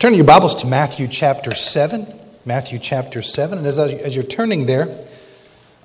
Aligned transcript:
Turn 0.00 0.14
your 0.14 0.24
Bibles 0.24 0.54
to 0.62 0.66
Matthew 0.66 1.06
chapter 1.08 1.54
7. 1.54 2.06
Matthew 2.46 2.78
chapter 2.78 3.20
7. 3.20 3.58
And 3.58 3.66
as, 3.66 3.78
as 3.78 4.16
you're 4.16 4.24
turning 4.24 4.64
there, 4.64 4.88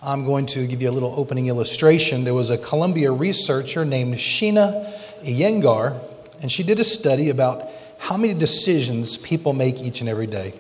I'm 0.02 0.24
going 0.24 0.46
to 0.46 0.66
give 0.66 0.82
you 0.82 0.90
a 0.90 0.96
little 0.96 1.14
opening 1.20 1.48
illustration. 1.48 2.24
There 2.24 2.34
was 2.34 2.50
a 2.50 2.58
Columbia 2.58 3.12
researcher 3.12 3.84
named 3.84 4.16
Sheena 4.16 4.90
Iyengar, 5.22 6.00
and 6.42 6.50
she 6.50 6.64
did 6.64 6.80
a 6.80 6.86
study 6.86 7.30
about 7.30 7.70
how 7.98 8.16
many 8.16 8.34
decisions 8.34 9.18
people 9.18 9.52
make 9.52 9.82
each 9.82 10.00
and 10.00 10.10
every 10.10 10.28
day. 10.28 10.54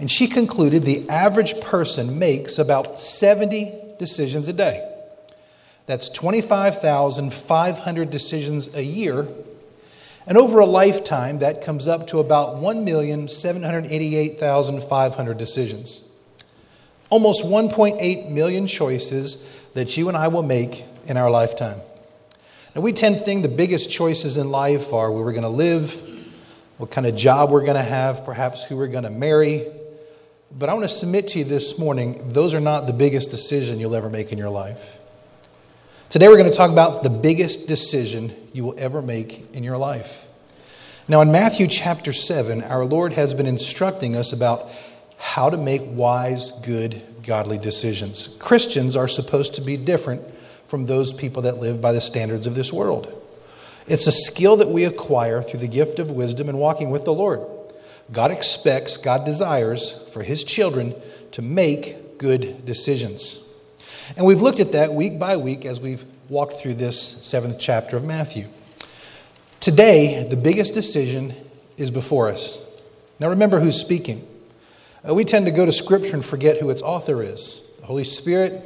And 0.00 0.10
she 0.10 0.26
concluded 0.26 0.82
the 0.82 1.08
average 1.08 1.60
person 1.60 2.18
makes 2.18 2.58
about 2.58 2.98
70 2.98 3.94
decisions 4.00 4.48
a 4.48 4.52
day. 4.52 4.92
That's 5.86 6.08
25,500 6.08 8.10
decisions 8.10 8.74
a 8.74 8.82
year 8.82 9.28
and 10.26 10.36
over 10.36 10.58
a 10.58 10.66
lifetime, 10.66 11.38
that 11.38 11.62
comes 11.62 11.86
up 11.86 12.08
to 12.08 12.18
about 12.18 12.56
1,788,500 12.56 15.38
decisions. 15.38 16.02
Almost 17.08 17.44
1.8 17.44 18.30
million 18.30 18.66
choices 18.66 19.44
that 19.74 19.96
you 19.96 20.08
and 20.08 20.16
I 20.16 20.26
will 20.28 20.42
make 20.42 20.84
in 21.04 21.16
our 21.16 21.30
lifetime. 21.30 21.80
Now, 22.74 22.82
we 22.82 22.92
tend 22.92 23.18
to 23.18 23.24
think 23.24 23.42
the 23.42 23.48
biggest 23.48 23.88
choices 23.88 24.36
in 24.36 24.50
life 24.50 24.92
are 24.92 25.12
where 25.12 25.24
we're 25.24 25.32
going 25.32 25.44
to 25.44 25.48
live, 25.48 26.02
what 26.78 26.90
kind 26.90 27.06
of 27.06 27.14
job 27.14 27.50
we're 27.50 27.64
going 27.64 27.76
to 27.76 27.82
have, 27.82 28.24
perhaps 28.24 28.64
who 28.64 28.76
we're 28.76 28.88
going 28.88 29.04
to 29.04 29.10
marry. 29.10 29.66
But 30.50 30.68
I 30.68 30.74
want 30.74 30.84
to 30.84 30.94
submit 30.94 31.28
to 31.28 31.38
you 31.38 31.44
this 31.44 31.78
morning, 31.78 32.32
those 32.32 32.54
are 32.54 32.60
not 32.60 32.86
the 32.86 32.92
biggest 32.92 33.30
decision 33.30 33.78
you'll 33.78 33.94
ever 33.94 34.10
make 34.10 34.32
in 34.32 34.38
your 34.38 34.50
life. 34.50 34.95
Today, 36.16 36.28
we're 36.28 36.38
going 36.38 36.50
to 36.50 36.56
talk 36.56 36.70
about 36.70 37.02
the 37.02 37.10
biggest 37.10 37.68
decision 37.68 38.32
you 38.54 38.64
will 38.64 38.74
ever 38.78 39.02
make 39.02 39.54
in 39.54 39.62
your 39.62 39.76
life. 39.76 40.26
Now, 41.08 41.20
in 41.20 41.30
Matthew 41.30 41.66
chapter 41.66 42.10
7, 42.10 42.62
our 42.62 42.86
Lord 42.86 43.12
has 43.12 43.34
been 43.34 43.46
instructing 43.46 44.16
us 44.16 44.32
about 44.32 44.66
how 45.18 45.50
to 45.50 45.58
make 45.58 45.82
wise, 45.84 46.52
good, 46.52 47.02
godly 47.22 47.58
decisions. 47.58 48.30
Christians 48.38 48.96
are 48.96 49.08
supposed 49.08 49.56
to 49.56 49.60
be 49.60 49.76
different 49.76 50.22
from 50.66 50.86
those 50.86 51.12
people 51.12 51.42
that 51.42 51.58
live 51.58 51.82
by 51.82 51.92
the 51.92 52.00
standards 52.00 52.46
of 52.46 52.54
this 52.54 52.72
world. 52.72 53.12
It's 53.86 54.06
a 54.06 54.12
skill 54.12 54.56
that 54.56 54.68
we 54.68 54.84
acquire 54.84 55.42
through 55.42 55.60
the 55.60 55.68
gift 55.68 55.98
of 55.98 56.10
wisdom 56.10 56.48
and 56.48 56.58
walking 56.58 56.88
with 56.88 57.04
the 57.04 57.12
Lord. 57.12 57.42
God 58.10 58.30
expects, 58.30 58.96
God 58.96 59.26
desires 59.26 59.92
for 60.12 60.22
His 60.22 60.44
children 60.44 60.94
to 61.32 61.42
make 61.42 62.16
good 62.16 62.64
decisions. 62.64 63.42
And 64.16 64.26
we've 64.26 64.42
looked 64.42 64.60
at 64.60 64.72
that 64.72 64.94
week 64.94 65.18
by 65.18 65.36
week 65.36 65.64
as 65.64 65.80
we've 65.80 66.04
walked 66.28 66.56
through 66.56 66.74
this 66.74 67.00
seventh 67.22 67.58
chapter 67.58 67.96
of 67.96 68.04
Matthew. 68.04 68.46
Today, 69.60 70.26
the 70.28 70.36
biggest 70.36 70.74
decision 70.74 71.34
is 71.76 71.90
before 71.90 72.28
us. 72.28 72.66
Now, 73.18 73.30
remember 73.30 73.60
who's 73.60 73.80
speaking. 73.80 74.26
Uh, 75.08 75.14
we 75.14 75.24
tend 75.24 75.46
to 75.46 75.52
go 75.52 75.66
to 75.66 75.72
Scripture 75.72 76.14
and 76.14 76.24
forget 76.24 76.58
who 76.58 76.70
its 76.70 76.82
author 76.82 77.22
is 77.22 77.62
the 77.80 77.86
Holy 77.86 78.04
Spirit, 78.04 78.64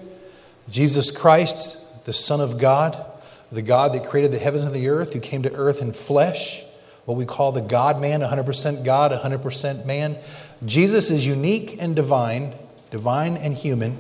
Jesus 0.71 1.11
Christ, 1.11 1.79
the 2.05 2.13
Son 2.13 2.41
of 2.41 2.59
God, 2.59 3.05
the 3.53 3.63
God 3.63 3.93
that 3.95 4.05
created 4.05 4.33
the 4.33 4.39
heavens 4.39 4.65
and 4.65 4.75
the 4.75 4.89
earth, 4.89 5.13
who 5.13 5.21
came 5.21 5.43
to 5.43 5.53
earth 5.55 5.83
in 5.83 5.93
flesh, 5.93 6.65
what 7.05 7.17
we 7.17 7.27
call 7.27 7.53
the 7.53 7.61
God 7.61 8.01
man, 8.01 8.21
100% 8.21 8.85
God, 8.85 9.13
100% 9.13 9.85
man. 9.85 10.17
Jesus 10.65 11.11
is 11.11 11.27
unique 11.27 11.77
and 11.81 11.97
divine, 11.97 12.55
divine 12.91 13.37
and 13.37 13.55
human. 13.55 13.99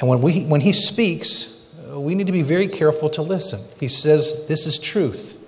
And 0.00 0.08
when, 0.08 0.20
we, 0.20 0.44
when 0.44 0.60
he 0.60 0.72
speaks, 0.72 1.60
uh, 1.92 2.00
we 2.00 2.14
need 2.14 2.26
to 2.26 2.32
be 2.32 2.42
very 2.42 2.68
careful 2.68 3.08
to 3.10 3.22
listen. 3.22 3.60
He 3.78 3.88
says, 3.88 4.46
This 4.48 4.66
is 4.66 4.78
truth. 4.78 5.38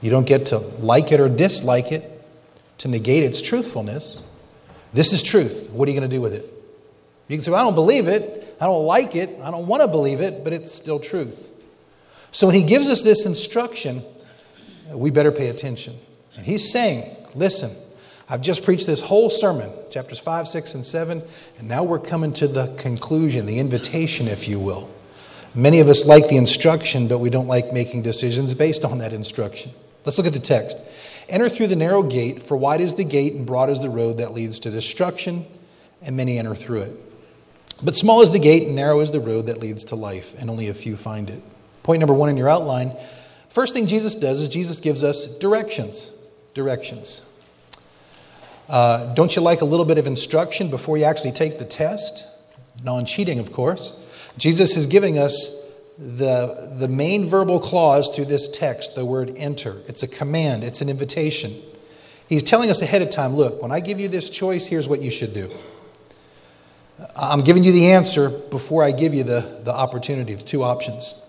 You 0.00 0.10
don't 0.10 0.26
get 0.26 0.46
to 0.46 0.58
like 0.58 1.12
it 1.12 1.20
or 1.20 1.28
dislike 1.28 1.90
it 1.92 2.12
to 2.78 2.88
negate 2.88 3.24
its 3.24 3.40
truthfulness. 3.40 4.24
This 4.92 5.12
is 5.12 5.22
truth. 5.22 5.70
What 5.70 5.88
are 5.88 5.92
you 5.92 5.98
going 5.98 6.08
to 6.08 6.16
do 6.16 6.20
with 6.20 6.34
it? 6.34 6.52
You 7.28 7.36
can 7.36 7.42
say, 7.42 7.50
well, 7.50 7.60
I 7.60 7.64
don't 7.64 7.74
believe 7.74 8.06
it. 8.06 8.56
I 8.60 8.66
don't 8.66 8.86
like 8.86 9.16
it. 9.16 9.38
I 9.42 9.50
don't 9.50 9.66
want 9.66 9.82
to 9.82 9.88
believe 9.88 10.20
it, 10.20 10.44
but 10.44 10.52
it's 10.52 10.72
still 10.72 11.00
truth. 11.00 11.52
So 12.30 12.46
when 12.46 12.54
he 12.54 12.62
gives 12.62 12.88
us 12.88 13.02
this 13.02 13.26
instruction, 13.26 14.02
we 14.92 15.10
better 15.10 15.32
pay 15.32 15.48
attention. 15.48 15.96
And 16.36 16.46
he's 16.46 16.70
saying, 16.70 17.16
listen, 17.34 17.74
I've 18.28 18.42
just 18.42 18.64
preached 18.64 18.86
this 18.86 19.00
whole 19.00 19.30
sermon, 19.30 19.70
chapters 19.90 20.18
5, 20.18 20.48
6, 20.48 20.74
and 20.74 20.84
7, 20.84 21.22
and 21.58 21.68
now 21.68 21.84
we're 21.84 22.00
coming 22.00 22.32
to 22.34 22.48
the 22.48 22.74
conclusion, 22.76 23.46
the 23.46 23.60
invitation, 23.60 24.26
if 24.26 24.48
you 24.48 24.58
will. 24.58 24.90
Many 25.54 25.80
of 25.80 25.88
us 25.88 26.04
like 26.04 26.28
the 26.28 26.36
instruction, 26.36 27.06
but 27.06 27.18
we 27.18 27.30
don't 27.30 27.46
like 27.46 27.72
making 27.72 28.02
decisions 28.02 28.52
based 28.52 28.84
on 28.84 28.98
that 28.98 29.12
instruction. 29.12 29.70
Let's 30.04 30.18
look 30.18 30.26
at 30.26 30.32
the 30.32 30.40
text. 30.40 30.76
Enter 31.28 31.48
through 31.48 31.68
the 31.68 31.76
narrow 31.76 32.02
gate, 32.02 32.42
for 32.42 32.56
wide 32.56 32.80
is 32.80 32.94
the 32.94 33.04
gate 33.04 33.34
and 33.34 33.46
broad 33.46 33.70
is 33.70 33.80
the 33.80 33.90
road 33.90 34.18
that 34.18 34.32
leads 34.32 34.58
to 34.60 34.70
destruction, 34.70 35.46
and 36.02 36.16
many 36.16 36.38
enter 36.38 36.54
through 36.54 36.82
it. 36.82 36.92
But 37.82 37.94
small 37.94 38.22
is 38.22 38.30
the 38.30 38.38
gate 38.38 38.66
and 38.66 38.74
narrow 38.74 39.00
is 39.00 39.12
the 39.12 39.20
road 39.20 39.46
that 39.46 39.60
leads 39.60 39.84
to 39.86 39.96
life, 39.96 40.34
and 40.40 40.50
only 40.50 40.68
a 40.68 40.74
few 40.74 40.96
find 40.96 41.30
it. 41.30 41.42
Point 41.84 42.00
number 42.00 42.14
one 42.14 42.28
in 42.28 42.36
your 42.36 42.48
outline 42.48 42.96
first 43.50 43.72
thing 43.72 43.86
Jesus 43.86 44.14
does 44.14 44.40
is 44.40 44.48
Jesus 44.48 44.80
gives 44.80 45.02
us 45.02 45.26
directions. 45.26 46.12
Directions. 46.52 47.24
Uh, 48.68 49.14
don't 49.14 49.36
you 49.36 49.42
like 49.42 49.60
a 49.60 49.64
little 49.64 49.86
bit 49.86 49.98
of 49.98 50.06
instruction 50.06 50.70
before 50.70 50.96
you 50.96 51.04
actually 51.04 51.32
take 51.32 51.58
the 51.58 51.64
test? 51.64 52.26
Non 52.82 53.06
cheating, 53.06 53.38
of 53.38 53.52
course. 53.52 53.92
Jesus 54.36 54.76
is 54.76 54.86
giving 54.86 55.18
us 55.18 55.54
the, 55.98 56.74
the 56.78 56.88
main 56.88 57.24
verbal 57.24 57.58
clause 57.58 58.14
through 58.14 58.26
this 58.26 58.48
text, 58.48 58.94
the 58.94 59.04
word 59.04 59.32
enter. 59.36 59.76
It's 59.86 60.02
a 60.02 60.08
command, 60.08 60.62
it's 60.62 60.80
an 60.80 60.88
invitation. 60.88 61.54
He's 62.28 62.42
telling 62.42 62.70
us 62.70 62.82
ahead 62.82 63.02
of 63.02 63.10
time 63.10 63.34
look, 63.34 63.62
when 63.62 63.70
I 63.70 63.80
give 63.80 64.00
you 64.00 64.08
this 64.08 64.28
choice, 64.28 64.66
here's 64.66 64.88
what 64.88 65.00
you 65.00 65.10
should 65.10 65.32
do. 65.32 65.50
I'm 67.14 67.42
giving 67.42 67.62
you 67.62 67.72
the 67.72 67.92
answer 67.92 68.30
before 68.30 68.82
I 68.82 68.90
give 68.90 69.14
you 69.14 69.22
the, 69.22 69.60
the 69.64 69.74
opportunity, 69.74 70.34
the 70.34 70.42
two 70.42 70.62
options. 70.62 71.20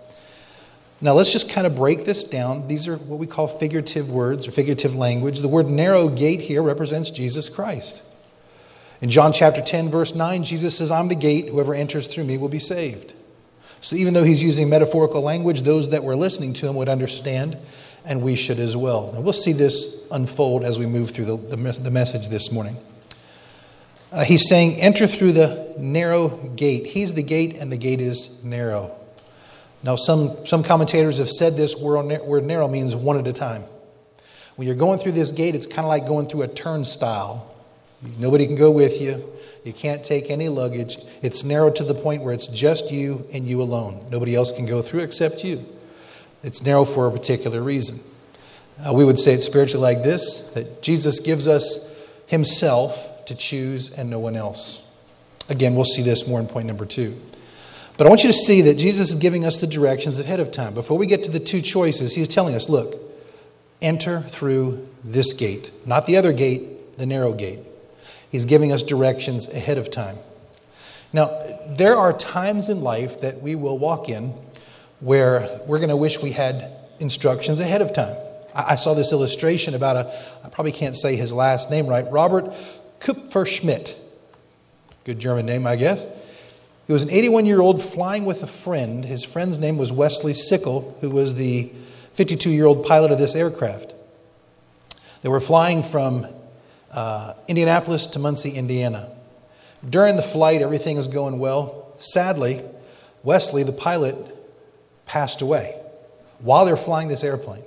Now, 0.99 1.13
let's 1.13 1.31
just 1.31 1.49
kind 1.49 1.67
of 1.67 1.75
break 1.75 2.05
this 2.05 2.23
down. 2.23 2.67
These 2.67 2.87
are 2.87 2.97
what 2.97 3.19
we 3.19 3.27
call 3.27 3.47
figurative 3.47 4.09
words 4.09 4.47
or 4.47 4.51
figurative 4.51 4.95
language. 4.95 5.41
The 5.41 5.47
word 5.47 5.69
narrow 5.69 6.07
gate 6.07 6.41
here 6.41 6.63
represents 6.63 7.11
Jesus 7.11 7.49
Christ. 7.49 8.01
In 8.99 9.11
John 9.11 9.31
chapter 9.31 9.61
10, 9.61 9.91
verse 9.91 10.15
9, 10.15 10.43
Jesus 10.43 10.75
says, 10.75 10.89
I'm 10.89 11.07
the 11.07 11.15
gate. 11.15 11.49
Whoever 11.49 11.75
enters 11.75 12.07
through 12.07 12.23
me 12.23 12.39
will 12.39 12.49
be 12.49 12.59
saved. 12.59 13.13
So 13.79 13.95
even 13.95 14.15
though 14.15 14.23
he's 14.23 14.41
using 14.41 14.69
metaphorical 14.69 15.21
language, 15.21 15.61
those 15.61 15.89
that 15.89 16.03
were 16.03 16.15
listening 16.15 16.53
to 16.53 16.67
him 16.67 16.75
would 16.77 16.89
understand, 16.89 17.57
and 18.03 18.23
we 18.23 18.35
should 18.35 18.57
as 18.57 18.75
well. 18.75 19.11
And 19.13 19.23
we'll 19.23 19.33
see 19.33 19.53
this 19.53 19.95
unfold 20.11 20.63
as 20.63 20.79
we 20.79 20.87
move 20.87 21.11
through 21.11 21.25
the, 21.25 21.37
the, 21.37 21.55
the 21.73 21.91
message 21.91 22.29
this 22.29 22.51
morning. 22.51 22.75
Uh, 24.11 24.23
he's 24.23 24.47
saying, 24.47 24.79
enter 24.79 25.05
through 25.05 25.33
the 25.33 25.75
narrow 25.77 26.29
gate. 26.29 26.87
He's 26.87 27.13
the 27.13 27.21
gate, 27.21 27.57
and 27.57 27.71
the 27.71 27.77
gate 27.77 28.01
is 28.01 28.43
narrow. 28.43 28.95
Now, 29.83 29.95
some, 29.95 30.45
some 30.45 30.63
commentators 30.63 31.19
have 31.19 31.29
said 31.29 31.55
this 31.55 31.75
word, 31.75 32.05
narrow 32.45 32.67
means 32.67 32.95
one 32.95 33.17
at 33.17 33.27
a 33.27 33.33
time. 33.33 33.63
When 34.55 34.67
you're 34.67 34.75
going 34.75 34.97
through 34.97 35.11
this 35.11 35.31
gate, 35.31 35.53
it's 35.53 35.67
kind 35.67 35.81
of 35.81 35.89
like 35.89 36.07
going 36.07 36.27
through 36.27 36.41
a 36.41 36.47
turnstile. 36.47 37.53
Nobody 38.17 38.47
can 38.47 38.55
go 38.55 38.71
with 38.71 38.99
you. 39.01 39.23
You 39.63 39.73
can't 39.73 40.03
take 40.03 40.31
any 40.31 40.49
luggage. 40.49 40.97
It's 41.21 41.43
narrow 41.43 41.71
to 41.71 41.83
the 41.83 41.93
point 41.93 42.23
where 42.23 42.33
it's 42.33 42.47
just 42.47 42.91
you 42.91 43.27
and 43.33 43.47
you 43.47 43.61
alone. 43.61 44.05
Nobody 44.09 44.35
else 44.35 44.51
can 44.51 44.65
go 44.65 44.81
through 44.81 45.01
except 45.01 45.43
you. 45.43 45.65
It's 46.43 46.63
narrow 46.63 46.85
for 46.85 47.07
a 47.07 47.11
particular 47.11 47.61
reason. 47.61 47.99
Uh, 48.85 48.93
we 48.93 49.03
would 49.03 49.19
say 49.19 49.33
it 49.33 49.43
spiritually 49.43 49.81
like 49.81 50.03
this 50.03 50.41
that 50.53 50.81
Jesus 50.81 51.19
gives 51.19 51.47
us 51.47 51.91
Himself 52.27 53.25
to 53.25 53.35
choose 53.35 53.89
and 53.91 54.09
no 54.09 54.19
one 54.19 54.35
else. 54.35 54.83
Again, 55.49 55.75
we'll 55.75 55.85
see 55.85 56.01
this 56.01 56.27
more 56.27 56.39
in 56.39 56.47
point 56.47 56.67
number 56.67 56.85
two. 56.85 57.19
But 57.97 58.05
I 58.05 58.09
want 58.09 58.23
you 58.23 58.29
to 58.29 58.37
see 58.37 58.61
that 58.61 58.75
Jesus 58.75 59.09
is 59.09 59.15
giving 59.15 59.43
us 59.43 59.57
the 59.57 59.67
directions 59.67 60.19
ahead 60.19 60.39
of 60.39 60.51
time. 60.51 60.73
Before 60.75 60.97
we 60.97 61.07
get 61.07 61.23
to 61.23 61.31
the 61.31 61.39
two 61.39 61.61
choices, 61.61 62.13
He's 62.13 62.27
telling 62.27 62.53
us 62.53 62.69
look, 62.69 62.95
enter 63.81 64.21
through 64.21 64.87
this 65.03 65.33
gate, 65.33 65.71
not 65.85 66.05
the 66.05 66.17
other 66.17 66.31
gate, 66.31 66.97
the 66.97 67.05
narrow 67.05 67.33
gate. 67.33 67.59
He's 68.29 68.45
giving 68.45 68.71
us 68.71 68.83
directions 68.83 69.47
ahead 69.47 69.77
of 69.77 69.89
time. 69.89 70.17
Now, 71.13 71.41
there 71.67 71.95
are 71.95 72.13
times 72.13 72.69
in 72.69 72.81
life 72.81 73.21
that 73.21 73.41
we 73.41 73.55
will 73.55 73.77
walk 73.77 74.09
in 74.09 74.33
where 74.99 75.61
we're 75.65 75.77
going 75.77 75.89
to 75.89 75.95
wish 75.95 76.21
we 76.21 76.31
had 76.31 76.71
instructions 76.99 77.59
ahead 77.59 77.81
of 77.81 77.93
time. 77.93 78.17
I 78.53 78.75
saw 78.75 78.93
this 78.93 79.11
illustration 79.11 79.75
about 79.75 79.95
a, 79.95 80.45
I 80.45 80.49
probably 80.49 80.71
can't 80.71 80.95
say 80.95 81.15
his 81.15 81.31
last 81.31 81.69
name 81.69 81.87
right, 81.87 82.05
Robert 82.11 82.53
Kupferschmidt. 82.99 83.95
Good 85.03 85.19
German 85.19 85.45
name, 85.45 85.67
I 85.67 85.75
guess. 85.75 86.09
He 86.87 86.93
was 86.93 87.03
an 87.03 87.11
81 87.11 87.45
year 87.45 87.59
old 87.59 87.81
flying 87.81 88.25
with 88.25 88.41
a 88.43 88.47
friend. 88.47 89.03
His 89.03 89.25
friend's 89.25 89.59
name 89.59 89.77
was 89.77 89.91
Wesley 89.91 90.33
Sickle, 90.33 90.97
who 91.01 91.09
was 91.09 91.35
the 91.35 91.69
52 92.13 92.49
year 92.49 92.65
old 92.65 92.85
pilot 92.85 93.11
of 93.11 93.17
this 93.17 93.35
aircraft. 93.35 93.93
They 95.21 95.29
were 95.29 95.41
flying 95.41 95.83
from 95.83 96.25
uh, 96.91 97.33
Indianapolis 97.47 98.07
to 98.07 98.19
Muncie, 98.19 98.51
Indiana. 98.51 99.09
During 99.87 100.15
the 100.15 100.23
flight, 100.23 100.61
everything 100.61 100.97
is 100.97 101.07
going 101.07 101.39
well. 101.39 101.93
Sadly, 101.97 102.61
Wesley, 103.23 103.63
the 103.63 103.73
pilot, 103.73 104.15
passed 105.05 105.41
away 105.41 105.79
while 106.39 106.65
they're 106.65 106.77
flying 106.77 107.09
this 107.09 107.23
airplane. 107.23 107.63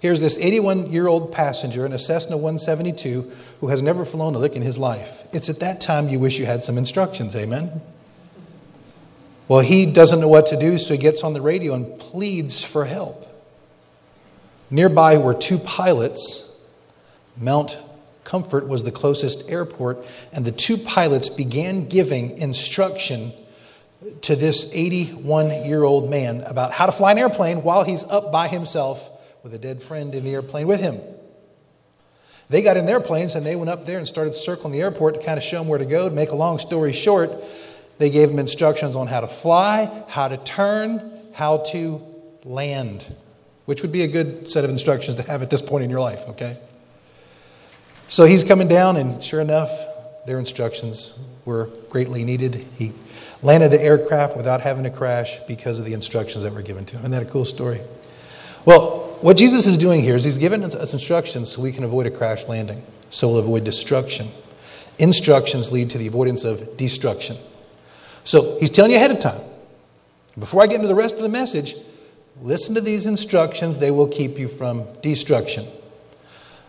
Here's 0.00 0.20
this 0.20 0.38
81 0.38 0.90
year 0.90 1.06
old 1.06 1.32
passenger 1.32 1.86
in 1.86 1.92
a 1.92 1.98
Cessna 1.98 2.36
172 2.36 3.30
who 3.60 3.68
has 3.68 3.82
never 3.82 4.04
flown 4.04 4.34
a 4.34 4.38
lick 4.38 4.56
in 4.56 4.62
his 4.62 4.78
life. 4.78 5.22
It's 5.32 5.48
at 5.48 5.60
that 5.60 5.80
time 5.80 6.08
you 6.08 6.18
wish 6.18 6.38
you 6.38 6.46
had 6.46 6.64
some 6.64 6.76
instructions, 6.76 7.36
amen? 7.36 7.80
Well, 9.48 9.60
he 9.60 9.86
doesn't 9.86 10.20
know 10.20 10.28
what 10.28 10.46
to 10.46 10.58
do, 10.58 10.76
so 10.78 10.94
he 10.94 10.98
gets 10.98 11.22
on 11.22 11.32
the 11.32 11.40
radio 11.40 11.74
and 11.74 11.98
pleads 11.98 12.62
for 12.62 12.84
help. 12.84 13.26
Nearby 14.70 15.18
were 15.18 15.34
two 15.34 15.58
pilots. 15.58 16.50
Mount 17.36 17.78
Comfort 18.24 18.66
was 18.66 18.82
the 18.82 18.90
closest 18.90 19.48
airport, 19.48 20.04
and 20.32 20.44
the 20.44 20.50
two 20.50 20.76
pilots 20.76 21.28
began 21.28 21.86
giving 21.86 22.36
instruction 22.38 23.32
to 24.22 24.34
this 24.34 24.68
81 24.74 25.64
year 25.64 25.84
old 25.84 26.10
man 26.10 26.40
about 26.42 26.72
how 26.72 26.86
to 26.86 26.92
fly 26.92 27.12
an 27.12 27.18
airplane 27.18 27.62
while 27.62 27.84
he's 27.84 28.02
up 28.04 28.32
by 28.32 28.48
himself 28.48 29.08
with 29.44 29.54
a 29.54 29.58
dead 29.58 29.80
friend 29.80 30.12
in 30.12 30.24
the 30.24 30.34
airplane 30.34 30.66
with 30.66 30.80
him. 30.80 31.00
They 32.48 32.62
got 32.62 32.76
in 32.76 32.86
their 32.86 33.00
planes 33.00 33.36
and 33.36 33.46
they 33.46 33.54
went 33.56 33.70
up 33.70 33.86
there 33.86 33.98
and 33.98 34.06
started 34.06 34.34
circling 34.34 34.72
the 34.72 34.80
airport 34.80 35.14
to 35.14 35.24
kind 35.24 35.38
of 35.38 35.44
show 35.44 35.60
him 35.60 35.68
where 35.68 35.78
to 35.78 35.86
go. 35.86 36.08
To 36.08 36.14
make 36.14 36.30
a 36.30 36.36
long 36.36 36.58
story 36.58 36.92
short, 36.92 37.30
they 37.98 38.10
gave 38.10 38.30
him 38.30 38.38
instructions 38.38 38.96
on 38.96 39.06
how 39.06 39.20
to 39.20 39.26
fly, 39.26 40.04
how 40.08 40.28
to 40.28 40.36
turn, 40.36 41.10
how 41.32 41.58
to 41.58 42.02
land, 42.44 43.14
which 43.64 43.82
would 43.82 43.92
be 43.92 44.02
a 44.02 44.08
good 44.08 44.48
set 44.48 44.64
of 44.64 44.70
instructions 44.70 45.16
to 45.16 45.22
have 45.22 45.42
at 45.42 45.50
this 45.50 45.62
point 45.62 45.84
in 45.84 45.90
your 45.90 46.00
life, 46.00 46.28
okay? 46.28 46.56
So 48.08 48.24
he's 48.24 48.44
coming 48.44 48.68
down, 48.68 48.96
and 48.96 49.22
sure 49.22 49.40
enough, 49.40 49.70
their 50.26 50.38
instructions 50.38 51.18
were 51.44 51.70
greatly 51.90 52.24
needed. 52.24 52.66
He 52.76 52.92
landed 53.42 53.70
the 53.70 53.82
aircraft 53.82 54.36
without 54.36 54.60
having 54.60 54.84
to 54.84 54.90
crash 54.90 55.38
because 55.46 55.78
of 55.78 55.84
the 55.84 55.92
instructions 55.92 56.44
that 56.44 56.52
were 56.52 56.62
given 56.62 56.84
to 56.86 56.96
him. 56.96 57.00
Isn't 57.00 57.12
that 57.12 57.22
a 57.22 57.30
cool 57.30 57.44
story? 57.44 57.80
Well, 58.64 59.16
what 59.20 59.36
Jesus 59.36 59.66
is 59.66 59.76
doing 59.76 60.02
here 60.02 60.16
is 60.16 60.24
he's 60.24 60.38
giving 60.38 60.62
us 60.62 60.92
instructions 60.92 61.50
so 61.50 61.62
we 61.62 61.72
can 61.72 61.84
avoid 61.84 62.06
a 62.06 62.10
crash 62.10 62.48
landing, 62.48 62.82
so 63.10 63.28
we'll 63.28 63.38
avoid 63.38 63.64
destruction. 63.64 64.28
Instructions 64.98 65.72
lead 65.72 65.90
to 65.90 65.98
the 65.98 66.06
avoidance 66.06 66.44
of 66.44 66.76
destruction. 66.76 67.36
So 68.26 68.58
he's 68.58 68.70
telling 68.70 68.90
you 68.90 68.96
ahead 68.96 69.12
of 69.12 69.20
time. 69.20 69.40
Before 70.36 70.60
I 70.60 70.66
get 70.66 70.76
into 70.76 70.88
the 70.88 70.96
rest 70.96 71.14
of 71.14 71.22
the 71.22 71.28
message, 71.28 71.76
listen 72.42 72.74
to 72.74 72.80
these 72.80 73.06
instructions. 73.06 73.78
They 73.78 73.92
will 73.92 74.08
keep 74.08 74.36
you 74.36 74.48
from 74.48 74.84
destruction. 75.00 75.66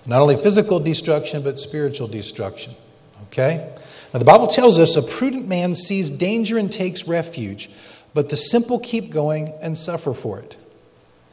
Not 0.06 0.22
only 0.22 0.38
physical 0.38 0.80
destruction, 0.80 1.42
but 1.42 1.60
spiritual 1.60 2.08
destruction. 2.08 2.76
Okay? 3.24 3.74
Now, 4.14 4.20
the 4.20 4.26
Bible 4.26 4.46
tells 4.46 4.78
us 4.78 4.96
a 4.96 5.02
prudent 5.02 5.48
man 5.48 5.74
sees 5.74 6.12
danger 6.12 6.60
and 6.60 6.72
takes 6.72 7.08
refuge, 7.08 7.72
but 8.14 8.30
the 8.30 8.38
simple 8.38 8.80
keep 8.80 9.10
going 9.10 9.54
and 9.60 9.76
suffer 9.76 10.14
for 10.14 10.40
it. 10.40 10.58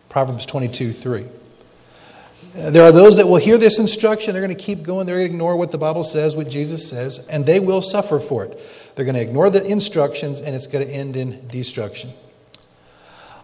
Proverbs 0.08 0.46
22 0.46 0.92
3. 0.92 1.26
Uh, 2.56 2.70
there 2.70 2.84
are 2.84 2.92
those 2.92 3.16
that 3.16 3.26
will 3.26 3.36
hear 3.36 3.58
this 3.58 3.78
instruction, 3.78 4.32
they're 4.32 4.42
going 4.42 4.56
to 4.56 4.62
keep 4.62 4.84
going, 4.84 5.06
they're 5.06 5.16
going 5.16 5.28
to 5.28 5.34
ignore 5.34 5.56
what 5.56 5.72
the 5.72 5.78
Bible 5.78 6.04
says, 6.04 6.36
what 6.36 6.48
Jesus 6.48 6.88
says, 6.88 7.26
and 7.26 7.44
they 7.44 7.58
will 7.58 7.82
suffer 7.82 8.20
for 8.20 8.44
it. 8.44 8.60
They're 8.94 9.04
going 9.04 9.16
to 9.16 9.22
ignore 9.22 9.50
the 9.50 9.64
instructions, 9.64 10.40
and 10.40 10.54
it's 10.54 10.68
going 10.68 10.86
to 10.86 10.92
end 10.92 11.16
in 11.16 11.48
destruction. 11.48 12.10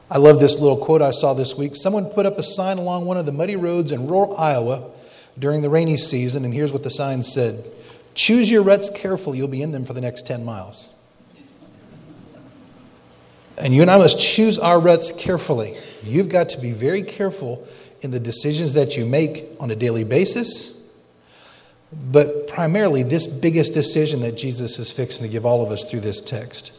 I 0.09 0.19
love 0.19 0.41
this 0.41 0.59
little 0.59 0.79
quote 0.79 1.03
I 1.03 1.11
saw 1.11 1.35
this 1.35 1.57
week. 1.57 1.77
Someone 1.77 2.07
put 2.07 2.27
up 2.27 2.39
a 2.39 2.43
sign 2.43 2.79
along 2.79 3.05
one 3.05 3.17
of 3.17 3.27
the 3.27 3.33
muddy 3.33 3.57
roads 3.57 3.93
in 3.93 4.07
rural 4.07 4.37
Iowa 4.37 4.91
during 5.39 5.63
the 5.63 5.71
rainy 5.71 5.97
season, 5.97 6.45
and 6.45 6.55
here's 6.55 6.73
what 6.73 6.83
the 6.83 6.91
sign 6.91 7.23
said 7.23 7.65
Choose 8.15 8.51
your 8.51 8.63
ruts 8.63 8.91
carefully, 8.91 9.39
you'll 9.39 9.49
be 9.49 9.63
in 9.63 9.73
them 9.73 9.85
for 9.85 9.93
the 9.93 10.01
next 10.01 10.27
10 10.27 10.45
miles. 10.45 10.93
And 13.59 13.75
you 13.75 13.83
and 13.83 13.91
I 13.91 13.99
must 13.99 14.19
choose 14.19 14.59
our 14.59 14.81
ruts 14.81 15.13
carefully. 15.13 15.77
You've 16.03 16.29
got 16.29 16.49
to 16.51 16.61
be 16.61 16.73
very 16.73 17.03
careful 17.03 17.67
in 18.03 18.11
the 18.11 18.21
decisions 18.21 18.75
that 18.75 18.97
you 18.97 19.05
make 19.05 19.47
on 19.61 19.71
a 19.71 19.77
daily 19.77 20.05
basis, 20.05 20.77
but 21.93 22.47
primarily 22.47 23.03
this 23.03 23.27
biggest 23.27 23.75
decision 23.75 24.21
that 24.21 24.37
Jesus 24.37 24.79
is 24.79 24.93
fixing 24.93 25.27
to 25.27 25.33
give 25.33 25.45
all 25.45 25.63
of 25.63 25.71
us 25.71 25.85
through 25.85 26.01
this 26.01 26.21
text. 26.21 26.73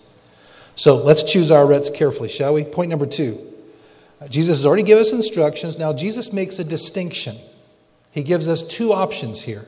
So 0.75 0.95
let's 0.95 1.23
choose 1.23 1.51
our 1.51 1.67
ruts 1.67 1.89
carefully, 1.89 2.29
shall 2.29 2.53
we? 2.53 2.63
Point 2.63 2.89
number 2.89 3.05
two 3.05 3.47
Jesus 4.29 4.59
has 4.59 4.65
already 4.65 4.83
given 4.83 5.01
us 5.01 5.13
instructions. 5.13 5.77
Now, 5.77 5.93
Jesus 5.93 6.31
makes 6.31 6.59
a 6.59 6.63
distinction. 6.63 7.37
He 8.11 8.23
gives 8.23 8.47
us 8.47 8.61
two 8.61 8.93
options 8.93 9.41
here. 9.41 9.65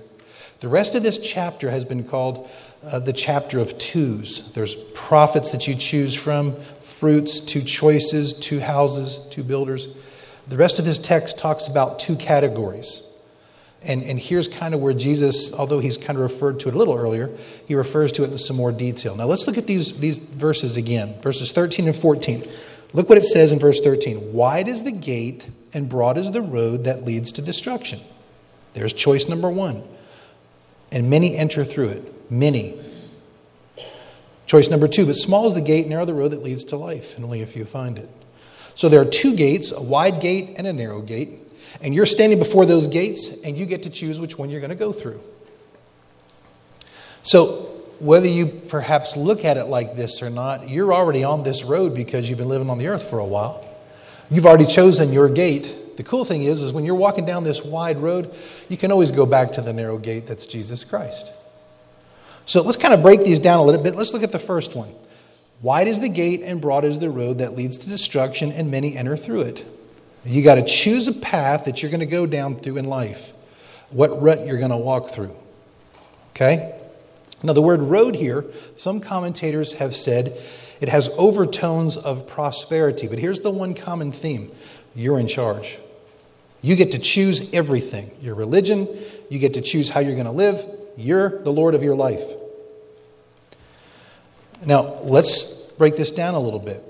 The 0.60 0.68
rest 0.68 0.96
of 0.96 1.04
this 1.04 1.18
chapter 1.18 1.72
has 1.72 1.86
been 1.86 2.04
called 2.04 2.50
uh, 2.84 3.00
the 3.00 3.14
chapter 3.14 3.60
of 3.60 3.78
twos. 3.78 4.52
There's 4.54 4.76
prophets 4.94 5.52
that 5.52 5.68
you 5.68 5.76
choose 5.76 6.14
from, 6.14 6.60
fruits, 6.80 7.40
two 7.40 7.62
choices, 7.62 8.34
two 8.34 8.60
houses, 8.60 9.20
two 9.30 9.44
builders. 9.44 9.96
The 10.48 10.58
rest 10.58 10.80
of 10.80 10.86
this 10.86 11.00
text 11.00 11.38
talks 11.38 11.68
about 11.68 12.00
two 12.00 12.16
categories. 12.16 13.04
And, 13.86 14.04
and 14.04 14.20
here's 14.20 14.48
kind 14.48 14.74
of 14.74 14.80
where 14.80 14.94
Jesus, 14.94 15.54
although 15.54 15.80
he's 15.80 15.98
kind 15.98 16.18
of 16.18 16.24
referred 16.24 16.60
to 16.62 16.70
it 16.70 16.76
a 16.76 16.78
little 16.78 16.96
earlier, 16.96 17.30
he 17.68 17.76
refers 17.76 18.12
to 18.14 18.24
it 18.24 18.32
in 18.32 18.38
some 18.38 18.56
more 18.56 18.72
detail. 18.72 19.16
Now 19.16 19.26
let's 19.26 19.46
look 19.46 19.58
at 19.58 19.68
these, 19.68 20.00
these 20.00 20.20
verses 20.20 20.78
again, 20.78 21.20
verses 21.22 21.52
13 21.52 21.88
and 21.88 21.96
14. 21.96 22.46
Look 22.94 23.10
what 23.10 23.18
it 23.18 23.24
says 23.24 23.52
in 23.52 23.60
verse 23.60 23.80
13 23.80 24.34
Wide 24.34 24.68
is 24.68 24.84
the 24.84 24.92
gate 24.92 25.50
and 25.74 25.90
broad 25.90 26.18
is 26.18 26.32
the 26.32 26.42
road 26.42 26.86
that 26.86 27.04
leads 27.04 27.32
to 27.34 27.42
destruction. 27.42 28.00
There's 28.74 28.94
choice 28.94 29.28
number 29.28 29.50
one. 29.50 29.84
And 30.92 31.10
many 31.10 31.36
enter 31.36 31.66
through 31.66 31.90
it. 31.90 32.32
Many. 32.32 32.80
Choice 34.46 34.70
number 34.70 34.88
two, 34.88 35.06
but 35.06 35.16
small 35.16 35.48
is 35.48 35.56
the 35.56 35.62
gate, 35.62 35.88
narrow 35.88 36.06
the 36.06 36.14
road 36.14 36.30
that 36.30 36.44
leads 36.44 36.64
to 36.66 36.78
life, 36.78 37.16
and 37.16 37.26
only 37.26 37.42
a 37.42 37.48
few 37.48 37.66
find 37.66 37.98
it. 37.98 38.10
So 38.76 38.90
there 38.90 39.02
are 39.02 39.06
two 39.06 39.36
gates, 39.36 39.72
a 39.72 39.82
wide 39.82 40.22
gate 40.22 40.56
and 40.58 40.66
a 40.68 40.74
narrow 40.74 41.02
gate, 41.02 41.40
and 41.82 41.94
you're 41.94 42.06
standing 42.06 42.40
before 42.40 42.66
those 42.66 42.88
gates, 42.88 43.30
and 43.44 43.58
you 43.58 43.66
get 43.66 43.84
to 43.84 43.90
choose 43.90 44.20
which 44.20 44.38
one 44.38 44.50
you're 44.50 44.62
going 44.62 44.70
to 44.70 44.76
go 44.76 44.92
through. 44.92 45.20
So 47.24 47.74
whether 48.00 48.28
you 48.28 48.48
perhaps 48.48 49.16
look 49.16 49.46
at 49.46 49.58
it 49.58 49.66
like 49.66 49.96
this 49.96 50.22
or 50.22 50.30
not, 50.30 50.68
you're 50.68 50.94
already 50.94 51.24
on 51.24 51.44
this 51.44 51.64
road 51.64 51.96
because 51.96 52.30
you've 52.30 52.40
been 52.40 52.50
living 52.50 52.70
on 52.70 52.78
the 52.78 52.88
earth 52.88 53.10
for 53.10 53.20
a 53.20 53.26
while. 53.26 53.66
You've 54.30 54.46
already 54.46 54.66
chosen 54.66 55.14
your 55.14 55.30
gate. 55.30 55.98
The 55.98 56.04
cool 56.04 56.26
thing 56.26 56.44
is, 56.44 56.62
is 56.62 56.74
when 56.74 56.86
you're 56.86 56.96
walking 56.96 57.26
down 57.26 57.44
this 57.44 57.64
wide 57.64 57.98
road, 57.98 58.34
you 58.68 58.78
can 58.78 58.92
always 58.92 59.12
go 59.12 59.26
back 59.26 59.54
to 59.54 59.62
the 59.62 59.72
narrow 59.72 59.98
gate 59.98 60.28
that's 60.28 60.46
Jesus 60.46 60.84
Christ. 60.84 61.32
So 62.46 62.62
let's 62.62 62.78
kind 62.78 62.94
of 62.94 63.02
break 63.02 63.24
these 63.24 63.40
down 63.40 63.60
a 63.60 63.64
little 63.64 63.82
bit. 63.82 63.96
Let's 63.96 64.12
look 64.12 64.24
at 64.24 64.32
the 64.32 64.40
first 64.40 64.76
one. 64.76 64.94
Wide 65.64 65.88
is 65.88 66.02
the 66.02 66.10
gate 66.10 66.42
and 66.44 66.60
broad 66.60 66.84
is 66.84 67.00
the 67.00 67.10
road 67.10 67.38
that 67.38 67.56
leads 67.56 67.78
to 67.80 67.90
destruction, 67.90 68.52
and 68.52 68.70
many 68.70 68.98
enter 68.98 69.16
through 69.16 69.42
it. 69.44 69.66
You 70.26 70.44
got 70.44 70.56
to 70.56 70.66
choose 70.66 71.08
a 71.08 71.14
path 71.14 71.64
that 71.64 71.82
you're 71.82 71.90
going 71.90 72.02
to 72.02 72.06
go 72.06 72.26
down 72.26 72.58
through 72.58 72.76
in 72.76 72.86
life, 72.86 73.32
what 73.90 74.22
rut 74.22 74.46
you're 74.46 74.58
going 74.60 74.72
to 74.72 74.78
walk 74.78 75.10
through. 75.10 75.34
Okay? 76.32 76.78
Now, 77.44 77.54
the 77.54 77.62
word 77.62 77.82
road 77.82 78.16
here, 78.16 78.44
some 78.76 79.00
commentators 79.00 79.74
have 79.74 79.96
said 79.96 80.38
it 80.82 80.90
has 80.90 81.08
overtones 81.18 81.96
of 81.96 82.28
prosperity, 82.28 83.08
but 83.08 83.20
here's 83.20 83.40
the 83.40 83.52
one 83.52 83.74
common 83.74 84.12
theme 84.12 84.52
you're 84.94 85.18
in 85.18 85.30
charge. 85.30 85.80
You 86.62 86.76
get 86.76 86.92
to 86.92 87.00
choose 87.00 87.50
everything 87.54 88.12
your 88.20 88.36
religion, 88.36 88.88
you 89.30 89.40
get 89.40 89.54
to 89.54 89.62
choose 89.62 89.90
how 89.90 90.02
you're 90.02 90.14
going 90.14 90.26
to 90.26 90.32
live, 90.32 90.66
you're 90.98 91.42
the 91.44 91.54
Lord 91.54 91.74
of 91.74 91.84
your 91.84 91.96
life. 91.96 92.24
Now, 94.66 95.00
let's 95.04 95.53
break 95.78 95.96
this 95.96 96.12
down 96.12 96.36
a 96.36 96.40
little 96.40 96.60
bit. 96.60 96.84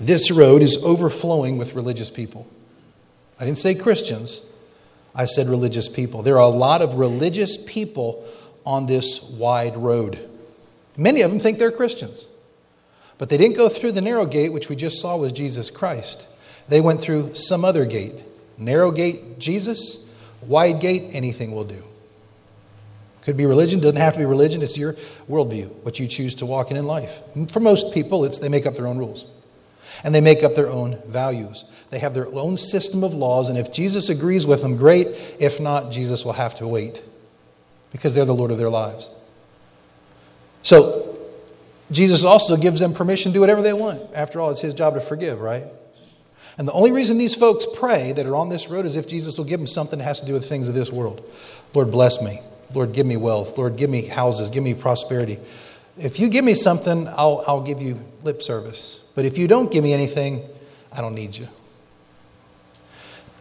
This 0.00 0.30
road 0.30 0.62
is 0.62 0.76
overflowing 0.78 1.58
with 1.58 1.74
religious 1.74 2.10
people. 2.10 2.46
I 3.38 3.44
didn't 3.44 3.58
say 3.58 3.74
Christians, 3.74 4.44
I 5.14 5.24
said 5.24 5.48
religious 5.48 5.88
people. 5.88 6.22
There 6.22 6.36
are 6.36 6.40
a 6.40 6.48
lot 6.48 6.82
of 6.82 6.94
religious 6.94 7.56
people 7.56 8.26
on 8.64 8.86
this 8.86 9.22
wide 9.22 9.76
road. 9.76 10.28
Many 10.96 11.22
of 11.22 11.30
them 11.30 11.40
think 11.40 11.58
they're 11.58 11.70
Christians, 11.70 12.28
but 13.18 13.28
they 13.28 13.36
didn't 13.36 13.56
go 13.56 13.68
through 13.68 13.92
the 13.92 14.00
narrow 14.00 14.26
gate, 14.26 14.52
which 14.52 14.68
we 14.68 14.76
just 14.76 15.00
saw 15.00 15.16
was 15.16 15.32
Jesus 15.32 15.70
Christ. 15.70 16.26
They 16.68 16.80
went 16.80 17.00
through 17.00 17.34
some 17.34 17.64
other 17.64 17.84
gate. 17.84 18.14
Narrow 18.58 18.90
gate, 18.90 19.38
Jesus. 19.38 20.04
Wide 20.42 20.80
gate, 20.80 21.10
anything 21.12 21.52
will 21.52 21.64
do. 21.64 21.82
Could 23.26 23.36
be 23.36 23.44
religion, 23.44 23.80
doesn't 23.80 23.96
have 23.96 24.12
to 24.12 24.20
be 24.20 24.24
religion, 24.24 24.62
it's 24.62 24.78
your 24.78 24.92
worldview, 25.28 25.68
what 25.82 25.98
you 25.98 26.06
choose 26.06 26.36
to 26.36 26.46
walk 26.46 26.70
in 26.70 26.76
in 26.76 26.86
life. 26.86 27.22
For 27.50 27.58
most 27.58 27.92
people, 27.92 28.24
it's 28.24 28.38
they 28.38 28.48
make 28.48 28.66
up 28.66 28.76
their 28.76 28.86
own 28.86 28.98
rules. 28.98 29.26
And 30.04 30.14
they 30.14 30.20
make 30.20 30.44
up 30.44 30.54
their 30.54 30.68
own 30.68 31.02
values. 31.08 31.64
They 31.90 31.98
have 31.98 32.14
their 32.14 32.32
own 32.32 32.56
system 32.56 33.02
of 33.02 33.14
laws, 33.14 33.48
and 33.48 33.58
if 33.58 33.72
Jesus 33.72 34.10
agrees 34.10 34.46
with 34.46 34.62
them, 34.62 34.76
great. 34.76 35.08
If 35.40 35.58
not, 35.58 35.90
Jesus 35.90 36.24
will 36.24 36.34
have 36.34 36.54
to 36.56 36.68
wait 36.68 37.02
because 37.90 38.14
they're 38.14 38.24
the 38.24 38.32
Lord 38.32 38.52
of 38.52 38.58
their 38.58 38.70
lives. 38.70 39.10
So, 40.62 41.18
Jesus 41.90 42.22
also 42.22 42.56
gives 42.56 42.78
them 42.78 42.94
permission 42.94 43.32
to 43.32 43.34
do 43.34 43.40
whatever 43.40 43.60
they 43.60 43.72
want. 43.72 44.02
After 44.14 44.40
all, 44.40 44.50
it's 44.50 44.60
his 44.60 44.72
job 44.72 44.94
to 44.94 45.00
forgive, 45.00 45.40
right? 45.40 45.64
And 46.58 46.68
the 46.68 46.72
only 46.72 46.92
reason 46.92 47.18
these 47.18 47.34
folks 47.34 47.66
pray 47.74 48.12
that 48.12 48.24
are 48.24 48.36
on 48.36 48.50
this 48.50 48.68
road 48.68 48.86
is 48.86 48.94
if 48.94 49.08
Jesus 49.08 49.36
will 49.36 49.46
give 49.46 49.58
them 49.58 49.66
something 49.66 49.98
that 49.98 50.04
has 50.04 50.20
to 50.20 50.26
do 50.26 50.32
with 50.32 50.48
things 50.48 50.68
of 50.68 50.76
this 50.76 50.92
world. 50.92 51.28
Lord, 51.74 51.90
bless 51.90 52.22
me. 52.22 52.40
Lord, 52.74 52.92
give 52.92 53.06
me 53.06 53.16
wealth. 53.16 53.56
Lord, 53.58 53.76
give 53.76 53.90
me 53.90 54.02
houses. 54.06 54.50
Give 54.50 54.62
me 54.62 54.74
prosperity. 54.74 55.38
If 55.98 56.20
you 56.20 56.28
give 56.28 56.44
me 56.44 56.54
something, 56.54 57.08
I'll, 57.08 57.42
I'll 57.46 57.62
give 57.62 57.80
you 57.80 57.98
lip 58.22 58.42
service. 58.42 59.00
But 59.14 59.24
if 59.24 59.38
you 59.38 59.48
don't 59.48 59.70
give 59.70 59.82
me 59.84 59.92
anything, 59.92 60.42
I 60.92 61.00
don't 61.00 61.14
need 61.14 61.36
you. 61.36 61.48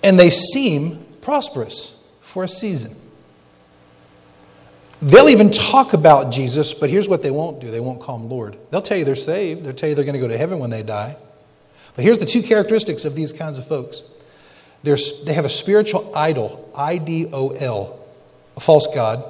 and 0.03 0.19
they 0.19 0.29
seem 0.29 1.03
prosperous 1.21 1.97
for 2.21 2.43
a 2.43 2.47
season. 2.47 2.95
They'll 5.01 5.29
even 5.29 5.51
talk 5.51 5.93
about 5.93 6.31
Jesus, 6.31 6.73
but 6.73 6.89
here's 6.89 7.09
what 7.09 7.21
they 7.23 7.31
won't 7.31 7.59
do 7.59 7.71
they 7.71 7.79
won't 7.79 7.99
call 7.99 8.17
him 8.19 8.29
Lord. 8.29 8.57
They'll 8.71 8.81
tell 8.81 8.97
you 8.97 9.03
they're 9.05 9.15
saved, 9.15 9.63
they'll 9.63 9.73
tell 9.73 9.89
you 9.89 9.95
they're 9.95 10.05
going 10.05 10.13
to 10.13 10.19
go 10.21 10.27
to 10.27 10.37
heaven 10.37 10.59
when 10.59 10.69
they 10.69 10.83
die. 10.83 11.17
But 11.95 12.05
here's 12.05 12.19
the 12.19 12.25
two 12.25 12.43
characteristics 12.43 13.05
of 13.05 13.15
these 13.15 13.33
kinds 13.33 13.57
of 13.57 13.67
folks 13.67 14.03
they're, 14.83 14.97
they 15.25 15.33
have 15.33 15.45
a 15.45 15.49
spiritual 15.49 16.11
idol, 16.15 16.71
I 16.77 16.97
D 16.99 17.27
O 17.33 17.49
L, 17.49 17.99
a 18.55 18.59
false 18.59 18.87
God, 18.93 19.23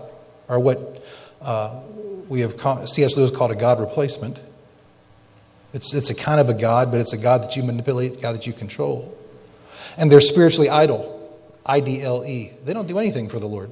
or 0.47 0.59
what 0.59 1.03
uh, 1.41 1.79
we 2.29 2.41
have 2.41 2.59
C.S. 2.87 3.17
Lewis 3.17 3.31
called 3.31 3.51
a 3.51 3.55
God 3.55 3.79
replacement. 3.79 4.41
It's, 5.73 5.93
it's 5.93 6.09
a 6.09 6.15
kind 6.15 6.39
of 6.39 6.49
a 6.49 6.53
God, 6.53 6.91
but 6.91 7.01
it's 7.01 7.13
a 7.13 7.17
God 7.17 7.43
that 7.43 7.55
you 7.55 7.63
manipulate, 7.63 8.21
God 8.21 8.33
that 8.33 8.47
you 8.47 8.53
control. 8.53 9.15
And 9.97 10.11
they're 10.11 10.21
spiritually 10.21 10.69
idle, 10.69 11.39
I 11.65 11.79
D 11.79 12.01
L 12.01 12.23
E. 12.25 12.51
They 12.63 12.73
don't 12.73 12.87
do 12.87 12.97
anything 12.97 13.27
for 13.29 13.39
the 13.39 13.47
Lord. 13.47 13.71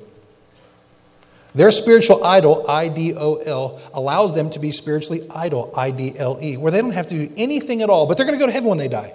Their 1.56 1.72
spiritual 1.72 2.24
idol, 2.24 2.66
I 2.68 2.88
D 2.88 3.14
O 3.16 3.36
L, 3.36 3.80
allows 3.94 4.34
them 4.34 4.50
to 4.52 4.60
be 4.60 4.72
spiritually 4.72 5.28
idle, 5.34 5.72
I 5.78 5.92
D 5.92 6.14
L 6.18 6.40
E, 6.42 6.58
where 6.58 6.72
they 6.72 6.82
don't 6.82 6.92
have 6.92 7.08
to 7.10 7.28
do 7.28 7.34
anything 7.38 7.82
at 7.82 7.90
all, 7.90 8.08
but 8.08 8.18
they're 8.18 8.26
going 8.26 8.38
to 8.38 8.44
go 8.44 8.48
to 8.48 8.52
heaven 8.52 8.70
when 8.70 8.80
they 8.80 8.88
die. 8.88 9.14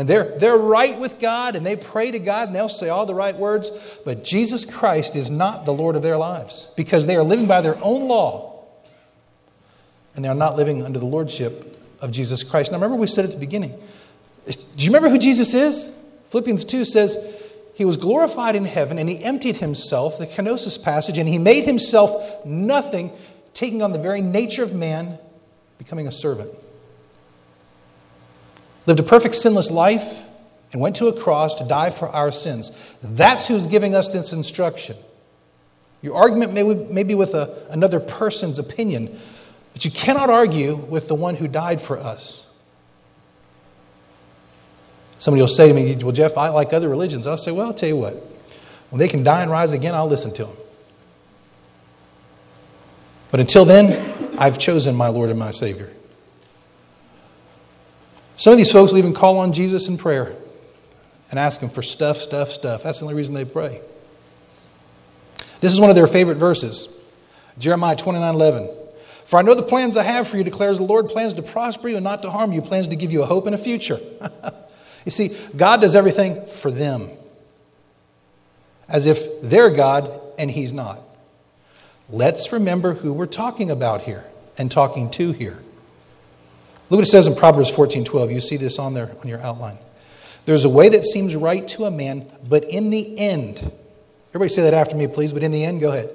And 0.00 0.08
they're, 0.08 0.38
they're 0.38 0.56
right 0.56 0.98
with 0.98 1.20
God 1.20 1.56
and 1.56 1.66
they 1.66 1.76
pray 1.76 2.10
to 2.10 2.18
God 2.18 2.48
and 2.48 2.56
they'll 2.56 2.70
say 2.70 2.88
all 2.88 3.04
the 3.04 3.14
right 3.14 3.36
words, 3.36 3.70
but 4.02 4.24
Jesus 4.24 4.64
Christ 4.64 5.14
is 5.14 5.28
not 5.28 5.66
the 5.66 5.74
Lord 5.74 5.94
of 5.94 6.02
their 6.02 6.16
lives 6.16 6.70
because 6.74 7.06
they 7.06 7.16
are 7.16 7.22
living 7.22 7.46
by 7.46 7.60
their 7.60 7.76
own 7.82 8.08
law 8.08 8.64
and 10.14 10.24
they 10.24 10.30
are 10.30 10.34
not 10.34 10.56
living 10.56 10.82
under 10.82 10.98
the 10.98 11.04
lordship 11.04 11.78
of 12.00 12.12
Jesus 12.12 12.42
Christ. 12.42 12.72
Now, 12.72 12.78
remember, 12.78 12.96
we 12.96 13.06
said 13.08 13.26
at 13.26 13.32
the 13.32 13.36
beginning, 13.36 13.78
do 14.46 14.54
you 14.78 14.88
remember 14.88 15.10
who 15.10 15.18
Jesus 15.18 15.52
is? 15.52 15.94
Philippians 16.28 16.64
2 16.64 16.86
says, 16.86 17.18
he 17.74 17.84
was 17.84 17.98
glorified 17.98 18.56
in 18.56 18.64
heaven 18.64 18.98
and 18.98 19.06
he 19.06 19.22
emptied 19.22 19.58
himself, 19.58 20.18
the 20.18 20.26
kenosis 20.26 20.82
passage, 20.82 21.18
and 21.18 21.28
he 21.28 21.36
made 21.36 21.64
himself 21.64 22.46
nothing, 22.46 23.12
taking 23.52 23.82
on 23.82 23.92
the 23.92 23.98
very 23.98 24.22
nature 24.22 24.62
of 24.62 24.74
man, 24.74 25.18
becoming 25.76 26.08
a 26.08 26.10
servant. 26.10 26.50
Lived 28.90 28.98
a 28.98 29.04
perfect 29.04 29.36
sinless 29.36 29.70
life 29.70 30.24
and 30.72 30.80
went 30.80 30.96
to 30.96 31.06
a 31.06 31.12
cross 31.12 31.54
to 31.54 31.64
die 31.64 31.90
for 31.90 32.08
our 32.08 32.32
sins. 32.32 32.72
That's 33.00 33.46
who's 33.46 33.68
giving 33.68 33.94
us 33.94 34.08
this 34.08 34.32
instruction. 34.32 34.96
Your 36.02 36.16
argument 36.16 36.54
may, 36.54 36.64
may 36.64 37.04
be 37.04 37.14
with 37.14 37.34
a, 37.34 37.68
another 37.70 38.00
person's 38.00 38.58
opinion, 38.58 39.16
but 39.72 39.84
you 39.84 39.92
cannot 39.92 40.28
argue 40.28 40.74
with 40.74 41.06
the 41.06 41.14
one 41.14 41.36
who 41.36 41.46
died 41.46 41.80
for 41.80 41.98
us. 41.98 42.48
Somebody 45.18 45.40
will 45.40 45.46
say 45.46 45.68
to 45.68 45.74
me, 45.74 45.94
Well, 46.02 46.10
Jeff, 46.10 46.36
I 46.36 46.48
like 46.48 46.72
other 46.72 46.88
religions. 46.88 47.28
I'll 47.28 47.36
say, 47.36 47.52
Well, 47.52 47.68
I'll 47.68 47.74
tell 47.74 47.90
you 47.90 47.96
what. 47.96 48.14
When 48.88 48.98
they 48.98 49.06
can 49.06 49.22
die 49.22 49.42
and 49.42 49.52
rise 49.52 49.72
again, 49.72 49.94
I'll 49.94 50.08
listen 50.08 50.34
to 50.34 50.46
them. 50.46 50.56
But 53.30 53.38
until 53.38 53.64
then, 53.64 54.36
I've 54.36 54.58
chosen 54.58 54.96
my 54.96 55.10
Lord 55.10 55.30
and 55.30 55.38
my 55.38 55.52
Savior. 55.52 55.90
Some 58.40 58.52
of 58.52 58.56
these 58.56 58.72
folks 58.72 58.90
will 58.90 58.98
even 58.98 59.12
call 59.12 59.36
on 59.36 59.52
Jesus 59.52 59.86
in 59.86 59.98
prayer 59.98 60.34
and 61.30 61.38
ask 61.38 61.60
him 61.60 61.68
for 61.68 61.82
stuff, 61.82 62.16
stuff, 62.16 62.50
stuff. 62.50 62.82
That's 62.82 63.00
the 63.00 63.04
only 63.04 63.14
reason 63.14 63.34
they 63.34 63.44
pray. 63.44 63.82
This 65.60 65.74
is 65.74 65.78
one 65.78 65.90
of 65.90 65.94
their 65.94 66.06
favorite 66.06 66.38
verses 66.38 66.88
Jeremiah 67.58 67.96
29 67.96 68.34
11. 68.34 68.70
For 69.26 69.38
I 69.38 69.42
know 69.42 69.54
the 69.54 69.62
plans 69.62 69.94
I 69.94 70.04
have 70.04 70.26
for 70.26 70.38
you, 70.38 70.42
declares 70.42 70.78
the 70.78 70.84
Lord 70.84 71.10
plans 71.10 71.34
to 71.34 71.42
prosper 71.42 71.90
you 71.90 71.96
and 71.96 72.02
not 72.02 72.22
to 72.22 72.30
harm 72.30 72.52
you, 72.52 72.62
plans 72.62 72.88
to 72.88 72.96
give 72.96 73.12
you 73.12 73.22
a 73.22 73.26
hope 73.26 73.44
and 73.44 73.54
a 73.54 73.58
future. 73.58 74.00
You 75.06 75.10
see, 75.10 75.34
God 75.56 75.80
does 75.80 75.94
everything 75.94 76.44
for 76.44 76.70
them, 76.70 77.08
as 78.86 79.06
if 79.06 79.40
they're 79.40 79.70
God 79.70 80.20
and 80.38 80.50
He's 80.50 80.74
not. 80.74 81.00
Let's 82.10 82.52
remember 82.52 82.92
who 82.92 83.14
we're 83.14 83.24
talking 83.24 83.70
about 83.70 84.02
here 84.02 84.26
and 84.58 84.70
talking 84.70 85.10
to 85.12 85.32
here. 85.32 85.58
Look 86.90 86.98
what 86.98 87.06
it 87.06 87.10
says 87.10 87.28
in 87.28 87.36
Proverbs 87.36 87.70
14 87.70 88.04
12. 88.04 88.32
You 88.32 88.40
see 88.40 88.56
this 88.56 88.78
on 88.78 88.94
there 88.94 89.10
on 89.20 89.28
your 89.28 89.40
outline. 89.40 89.78
There's 90.44 90.64
a 90.64 90.68
way 90.68 90.88
that 90.88 91.04
seems 91.04 91.36
right 91.36 91.66
to 91.68 91.84
a 91.84 91.90
man, 91.90 92.30
but 92.48 92.64
in 92.64 92.90
the 92.90 93.16
end, 93.18 93.70
everybody 94.30 94.48
say 94.48 94.62
that 94.62 94.74
after 94.74 94.96
me, 94.96 95.06
please, 95.06 95.32
but 95.32 95.42
in 95.42 95.52
the 95.52 95.64
end, 95.64 95.80
go 95.80 95.92
ahead. 95.92 96.10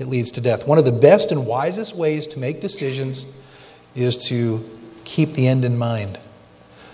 It 0.00 0.06
leads 0.06 0.30
to 0.32 0.40
death. 0.40 0.66
One 0.66 0.78
of 0.78 0.84
the 0.84 0.92
best 0.92 1.30
and 1.30 1.46
wisest 1.46 1.94
ways 1.94 2.26
to 2.28 2.38
make 2.38 2.60
decisions 2.60 3.26
is 3.94 4.16
to 4.28 4.68
keep 5.04 5.34
the 5.34 5.46
end 5.46 5.64
in 5.64 5.78
mind. 5.78 6.18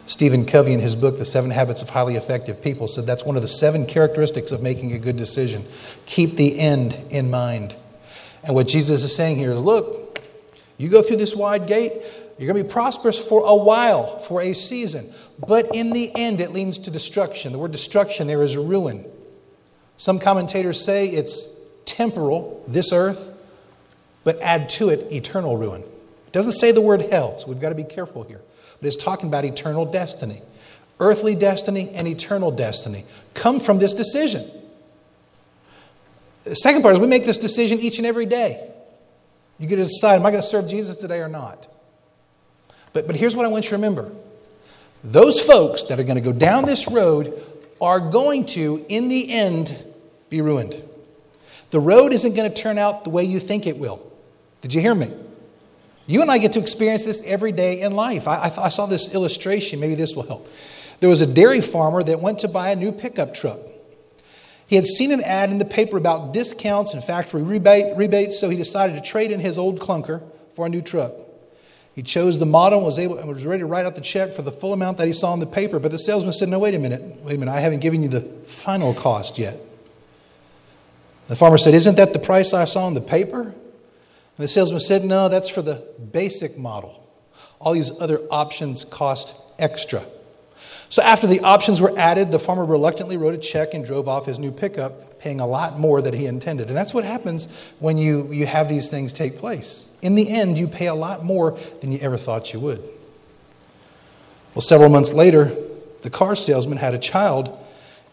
Stephen 0.07 0.45
Covey, 0.45 0.73
in 0.73 0.81
his 0.81 0.95
book, 0.95 1.19
The 1.19 1.25
Seven 1.25 1.51
Habits 1.51 1.83
of 1.83 1.91
Highly 1.91 2.17
Effective 2.17 2.61
People, 2.61 2.89
said 2.89 3.07
that's 3.07 3.25
one 3.25 3.37
of 3.37 3.43
the 3.43 3.49
seven 3.49 3.87
characteristics 3.87 4.53
of 4.53 4.63
making 4.63 4.93
a 4.93 4.99
good 4.99 5.17
decision. 5.17 5.65
Keep 6.05 6.37
the 6.37 6.59
end 6.59 7.07
in 7.11 7.31
mind. 7.31 7.75
And 8.45 8.55
what 8.55 8.67
Jesus 8.67 9.03
is 9.03 9.15
saying 9.15 9.39
here 9.39 9.53
is 9.53 9.61
look, 9.61 10.21
you 10.79 10.91
go 10.91 11.03
through 11.03 11.17
this 11.17 11.35
wide 11.35 11.67
gate, 11.67 11.93
you're 12.39 12.53
going 12.53 12.63
to 12.63 12.69
be 12.69 12.73
prosperous 12.73 13.19
for 13.19 13.43
a 13.45 13.55
while, 13.55 14.19
for 14.19 14.43
a 14.43 14.53
season. 14.53 15.13
But 15.47 15.75
in 15.75 15.93
the 15.93 16.11
end, 16.15 16.41
it 16.41 16.53
leads 16.53 16.79
to 16.81 16.91
destruction. 16.91 17.53
The 17.53 17.59
word 17.59 17.73
destruction 17.73 18.27
there 18.27 18.43
is 18.43 18.57
ruin. 18.57 19.07
Some 19.97 20.19
commentators 20.19 20.85
say 20.85 21.07
it's 21.07 21.49
temporal, 21.87 22.63
this 22.69 22.93
earth, 22.93 23.33
but 24.25 24.41
add 24.41 24.69
to 24.71 24.91
it 24.91 25.11
eternal 25.13 25.57
ruin. 25.57 25.81
It 25.83 26.33
doesn't 26.33 26.53
say 26.53 26.73
the 26.73 26.81
word 26.81 27.03
hell, 27.03 27.39
so 27.39 27.49
we've 27.49 27.61
got 27.61 27.71
to 27.71 27.75
be 27.75 27.85
careful 27.85 28.23
here 28.23 28.43
but 28.81 28.87
it's 28.87 28.97
talking 28.97 29.29
about 29.29 29.45
eternal 29.45 29.85
destiny. 29.85 30.43
Earthly 30.99 31.35
destiny 31.35 31.91
and 31.91 32.07
eternal 32.07 32.51
destiny 32.51 33.05
come 33.35 33.61
from 33.61 33.79
this 33.79 33.93
decision. 33.93 34.51
The 36.45 36.55
second 36.55 36.83
part 36.83 36.95
is 36.95 37.01
we 37.01 37.07
make 37.07 37.25
this 37.25 37.39
decision 37.39 37.81
each 37.81 37.99
and 37.99 38.07
every 38.07 38.27
day. 38.27 38.71
You 39.59 39.67
get 39.67 39.77
to 39.77 39.85
decide, 39.85 40.17
am 40.17 40.27
I 40.27 40.31
going 40.31 40.43
to 40.43 40.47
serve 40.47 40.69
Jesus 40.69 40.97
today 40.97 41.21
or 41.21 41.29
not? 41.29 41.69
But, 42.97 43.07
but 43.07 43.15
here's 43.15 43.37
what 43.37 43.45
I 43.45 43.51
want 43.51 43.67
you 43.67 43.69
to 43.69 43.77
remember 43.77 44.11
those 45.05 45.39
folks 45.39 45.85
that 45.85 46.01
are 46.01 46.05
going 46.05 46.17
to 46.17 46.23
go 46.23 46.33
down 46.33 46.65
this 46.65 46.89
road 46.89 47.45
are 47.79 48.01
going 48.01 48.47
to, 48.47 48.87
in 48.89 49.11
the 49.11 49.35
end, 49.35 49.93
be 50.31 50.41
ruined. 50.41 50.83
The 51.69 51.79
road 51.79 52.15
isn't 52.15 52.35
going 52.35 52.51
to 52.51 52.63
turn 52.63 52.79
out 52.79 53.05
the 53.05 53.11
way 53.11 53.23
you 53.23 53.39
think 53.39 53.67
it 53.67 53.77
will. 53.77 54.01
Did 54.63 54.73
you 54.73 54.81
hear 54.81 54.95
me? 54.95 55.13
You 56.07 56.23
and 56.23 56.31
I 56.31 56.39
get 56.39 56.55
to 56.55 56.59
experience 56.59 57.05
this 57.05 57.23
every 57.27 57.53
day 57.53 57.83
in 57.83 57.93
life. 57.93 58.27
I, 58.27 58.37
I, 58.37 58.65
I, 58.65 58.69
saw 58.71 58.87
this 58.87 59.15
illustration, 59.15 59.79
maybe 59.79 59.95
this 59.95 60.17
will 60.17 60.27
help. 60.27 60.49
There 61.01 61.11
was 61.11 61.21
a 61.21 61.27
dairy 61.27 61.61
farmer 61.61 62.03
that 62.03 62.21
went 62.21 62.39
to 62.39 62.49
buy 62.49 62.71
a 62.71 62.77
new 62.77 62.93
pickup 62.93 63.35
truck. 63.35 63.59
He 64.67 64.77
had 64.77 64.87
seen 64.87 65.13
an 65.13 65.23
ad 65.23 65.51
in 65.51 65.59
the 65.59 65.67
paper 65.67 65.99
about 65.99 66.33
discounts 66.33 66.95
and 66.95 67.05
factory 67.05 67.43
rebate, 67.43 67.95
rebates, 67.95 68.41
so 68.41 68.49
he 68.49 68.57
decided 68.57 68.97
to 68.97 69.03
trade 69.03 69.31
in 69.31 69.41
his 69.41 69.59
old 69.59 69.81
clunker 69.81 70.23
for 70.55 70.65
a 70.65 70.71
new 70.71 70.81
truck. 70.81 71.26
He 71.97 72.03
chose 72.03 72.39
the 72.39 72.47
model 72.47 72.81
and 72.81 72.85
was, 72.85 72.99
able, 72.99 73.17
and 73.17 73.27
was 73.27 73.47
ready 73.47 73.61
to 73.61 73.67
write 73.67 73.87
out 73.87 73.95
the 73.95 74.03
check 74.03 74.35
for 74.35 74.43
the 74.43 74.53
full 74.53 74.75
amount 74.75 74.99
that 74.99 75.07
he 75.07 75.15
saw 75.15 75.33
in 75.33 75.41
the 75.41 75.47
paper, 75.47 75.79
but 75.79 75.91
the 75.91 75.99
salesman 75.99 76.35
said, 76.35 76.51
No, 76.51 76.59
wait 76.59 76.75
a 76.75 76.79
minute, 76.79 77.01
wait 77.23 77.37
a 77.37 77.39
minute, 77.39 77.51
I 77.51 77.61
haven't 77.61 77.81
given 77.81 78.03
you 78.03 78.09
the 78.09 78.21
final 78.21 78.93
cost 78.93 79.39
yet. 79.39 79.59
The 81.29 81.37
farmer 81.37 81.57
said, 81.57 81.73
Isn't 81.73 81.97
that 81.97 82.13
the 82.13 82.19
price 82.19 82.53
I 82.53 82.67
saw 82.67 82.87
in 82.87 82.93
the 82.93 83.01
paper? 83.01 83.41
And 83.41 83.55
the 84.37 84.47
salesman 84.47 84.81
said, 84.81 85.07
No, 85.07 85.31
that's 85.31 85.49
for 85.49 85.63
the 85.63 85.87
basic 86.13 86.59
model. 86.59 87.03
All 87.59 87.73
these 87.73 87.99
other 87.99 88.21
options 88.31 88.85
cost 88.85 89.35
extra. 89.59 90.05
So 90.91 91.03
after 91.03 91.27
the 91.27 91.41
options 91.41 91.81
were 91.81 91.99
added, 91.99 92.31
the 92.31 92.39
farmer 92.39 92.67
reluctantly 92.67 93.17
wrote 93.17 93.35
a 93.35 93.39
check 93.39 93.73
and 93.73 93.83
drove 93.83 94.07
off 94.07 94.27
his 94.27 94.39
new 94.39 94.53
pickup, 94.53 95.19
paying 95.19 95.41
a 95.41 95.47
lot 95.47 95.79
more 95.79 96.03
than 96.03 96.13
he 96.13 96.27
intended. 96.27 96.69
And 96.69 96.77
that's 96.77 96.93
what 96.93 97.05
happens 97.05 97.49
when 97.79 97.97
you, 97.97 98.31
you 98.31 98.45
have 98.45 98.69
these 98.69 98.91
things 98.91 99.15
take 99.15 99.39
place. 99.39 99.86
In 100.03 100.15
the 100.15 100.31
end, 100.31 100.59
you 100.59 100.69
pay 100.69 100.87
a 100.87 100.95
lot 100.95 101.25
more 101.25 101.59
than 101.81 101.93
you 101.93 101.99
ever 102.01 102.17
thought 102.17 102.53
you 102.53 102.61
would. 102.61 102.81
Well, 104.55 104.63
several 104.63 104.89
months 104.89 105.13
later, 105.13 105.53
the 106.03 106.11
car 106.11 106.37
salesman 106.37 106.79
had 106.79 106.95
a 106.95 106.99
child 106.99 107.57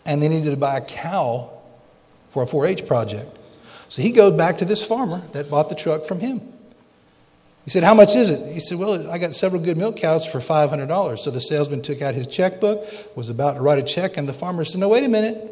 and 0.06 0.22
they 0.22 0.28
needed 0.28 0.52
to 0.52 0.58
buy 0.58 0.78
a 0.78 0.82
cow 0.82 1.50
for 2.30 2.44
a 2.44 2.48
4 2.48 2.66
H 2.66 2.88
project. 2.88 3.38
So 3.90 4.02
he 4.02 4.12
goes 4.12 4.36
back 4.36 4.58
to 4.58 4.66
this 4.66 4.84
farmer 4.84 5.22
that 5.34 5.50
bought 5.50 5.70
the 5.70 5.76
truck 5.76 6.06
from 6.06 6.20
him. 6.20 6.42
He 7.64 7.70
said, 7.70 7.84
How 7.84 7.94
much 7.94 8.16
is 8.16 8.30
it? 8.30 8.52
He 8.52 8.60
said, 8.60 8.78
Well, 8.78 9.10
I 9.10 9.18
got 9.18 9.34
several 9.34 9.62
good 9.62 9.78
milk 9.78 9.98
cows 9.98 10.26
for 10.26 10.40
$500. 10.40 11.20
So 11.20 11.32
the 11.32 11.40
salesman 11.40 11.82
took 11.82 12.02
out 12.02 12.16
his 12.16 12.28
checkbook, 12.28 12.86
was 13.16 13.30
about 13.30 13.54
to 13.54 13.62
write 13.62 13.80
a 13.80 13.84
check, 13.84 14.18
and 14.18 14.28
the 14.28 14.34
farmer 14.34 14.66
said, 14.66 14.82
No, 14.82 14.90
wait 14.90 15.04
a 15.04 15.10
minute. 15.10 15.50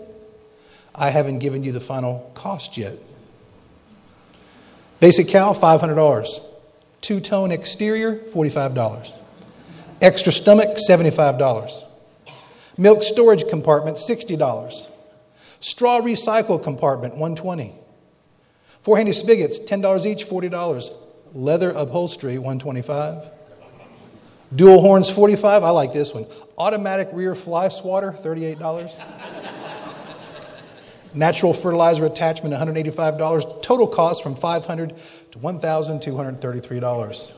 I 0.93 1.09
haven't 1.09 1.39
given 1.39 1.63
you 1.63 1.71
the 1.71 1.79
final 1.79 2.31
cost 2.33 2.77
yet. 2.77 2.97
Basic 5.01 5.27
cow, 5.27 5.51
$500. 5.51 6.39
Two 7.01 7.19
tone 7.19 7.51
exterior, 7.51 8.15
$45. 8.15 9.13
Extra 10.01 10.31
stomach, 10.31 10.77
$75. 10.77 11.83
Milk 12.77 13.03
storage 13.03 13.45
compartment, 13.49 13.97
$60. 13.97 14.87
Straw 15.59 15.99
recycle 15.99 16.63
compartment, 16.63 17.15
120 17.15 17.75
Four 18.81 18.97
handy 18.97 19.13
spigots, 19.13 19.59
$10 19.59 20.05
each, 20.05 20.25
$40. 20.25 20.89
Leather 21.33 21.69
upholstery, 21.71 22.37
125. 22.37 23.29
Dual 24.53 24.81
horns, 24.81 25.09
45. 25.09 25.63
I 25.63 25.69
like 25.69 25.93
this 25.93 26.13
one. 26.13 26.25
Automatic 26.57 27.09
rear 27.13 27.35
fly 27.35 27.69
swatter, 27.69 28.11
$38. 28.11 28.99
Natural 31.13 31.53
fertilizer 31.53 32.05
attachment, 32.05 32.53
$185. 32.55 33.61
Total 33.61 33.87
cost 33.87 34.23
from 34.23 34.35
500 34.35 34.93
to 35.31 35.39
$1,233. 35.39 37.31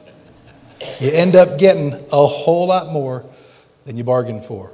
You 0.99 1.11
end 1.11 1.35
up 1.35 1.57
getting 1.57 1.93
a 1.93 2.27
whole 2.27 2.67
lot 2.67 2.91
more 2.91 3.25
than 3.85 3.97
you 3.97 4.03
bargained 4.03 4.45
for. 4.45 4.71